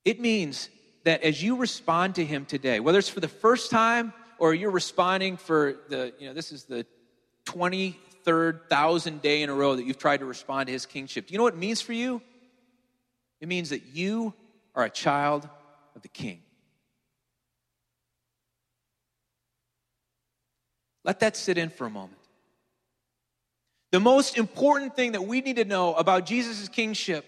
It 0.04 0.20
means 0.20 0.68
that 1.04 1.22
as 1.22 1.42
you 1.42 1.56
respond 1.56 2.16
to 2.16 2.24
him 2.24 2.44
today, 2.44 2.80
whether 2.80 2.98
it's 2.98 3.08
for 3.08 3.20
the 3.20 3.28
first 3.28 3.70
time 3.70 4.12
or 4.38 4.54
you're 4.54 4.70
responding 4.70 5.36
for 5.36 5.76
the, 5.88 6.12
you 6.18 6.26
know, 6.28 6.34
this 6.34 6.52
is 6.52 6.64
the 6.64 6.86
23rd 7.46 8.68
thousand 8.68 9.22
day 9.22 9.42
in 9.42 9.50
a 9.50 9.54
row 9.54 9.76
that 9.76 9.84
you've 9.84 9.98
tried 9.98 10.18
to 10.18 10.26
respond 10.26 10.66
to 10.66 10.72
his 10.72 10.86
kingship. 10.86 11.26
Do 11.26 11.32
you 11.32 11.38
know 11.38 11.44
what 11.44 11.54
it 11.54 11.60
means 11.60 11.80
for 11.80 11.92
you? 11.92 12.22
It 13.40 13.48
means 13.48 13.70
that 13.70 13.82
you 13.92 14.34
are 14.74 14.84
a 14.84 14.90
child 14.90 15.48
of 15.94 16.02
the 16.02 16.08
king. 16.08 16.40
Let 21.04 21.20
that 21.20 21.36
sit 21.36 21.58
in 21.58 21.68
for 21.68 21.86
a 21.86 21.90
moment. 21.90 22.23
The 23.94 24.00
most 24.00 24.36
important 24.36 24.96
thing 24.96 25.12
that 25.12 25.24
we 25.24 25.40
need 25.40 25.54
to 25.54 25.64
know 25.64 25.94
about 25.94 26.26
Jesus' 26.26 26.68
kingship 26.68 27.24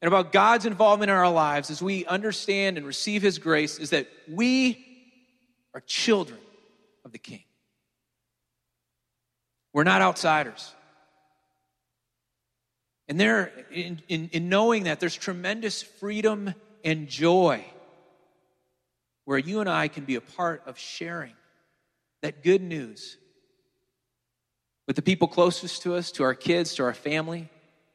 and 0.00 0.06
about 0.06 0.30
God's 0.30 0.64
involvement 0.64 1.10
in 1.10 1.16
our 1.16 1.28
lives 1.28 1.72
as 1.72 1.82
we 1.82 2.06
understand 2.06 2.78
and 2.78 2.86
receive 2.86 3.20
his 3.20 3.40
grace 3.40 3.80
is 3.80 3.90
that 3.90 4.06
we 4.28 4.86
are 5.74 5.80
children 5.80 6.38
of 7.04 7.10
the 7.10 7.18
king. 7.18 7.42
We're 9.72 9.82
not 9.82 10.02
outsiders. 10.02 10.72
And 13.08 13.18
there, 13.18 13.50
in, 13.72 14.00
in, 14.06 14.28
in, 14.32 14.48
knowing 14.48 14.84
that, 14.84 15.00
there's 15.00 15.16
tremendous 15.16 15.82
freedom 15.82 16.54
and 16.84 17.08
joy 17.08 17.64
where 19.24 19.36
you 19.36 19.58
and 19.58 19.68
I 19.68 19.88
can 19.88 20.04
be 20.04 20.14
a 20.14 20.20
part 20.20 20.62
of 20.64 20.78
sharing 20.78 21.34
that 22.20 22.44
good 22.44 22.62
news 22.62 23.16
with 24.92 24.96
the 24.96 25.00
people 25.10 25.26
closest 25.26 25.80
to 25.80 25.94
us, 25.94 26.12
to 26.12 26.22
our 26.22 26.34
kids, 26.34 26.74
to 26.74 26.82
our 26.82 26.92
family, 26.92 27.48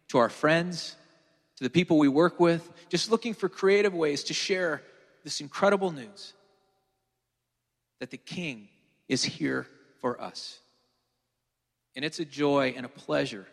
to 0.07 0.17
our 0.17 0.29
friends, 0.29 0.95
to 1.55 1.63
the 1.63 1.69
people 1.69 1.99
we 1.99 2.07
work 2.07 2.39
with, 2.39 2.67
just 2.89 3.11
looking 3.11 3.35
for 3.35 3.47
creative 3.47 3.93
ways 3.93 4.23
to 4.23 4.33
share 4.33 4.81
this 5.23 5.39
incredible 5.39 5.91
news 5.91 6.33
that 7.99 8.09
the 8.09 8.17
King 8.17 8.67
is 9.07 9.23
here 9.23 9.67
for 10.01 10.19
us. 10.19 10.57
And 11.95 12.03
it's 12.03 12.17
a 12.19 12.25
joy 12.25 12.73
and 12.75 12.83
a 12.83 12.89
pleasure 12.89 13.45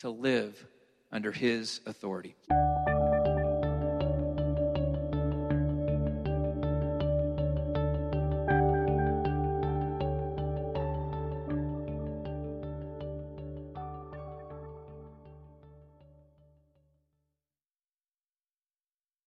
to 0.00 0.10
live 0.10 0.62
under 1.10 1.32
his 1.32 1.80
authority. 1.86 2.34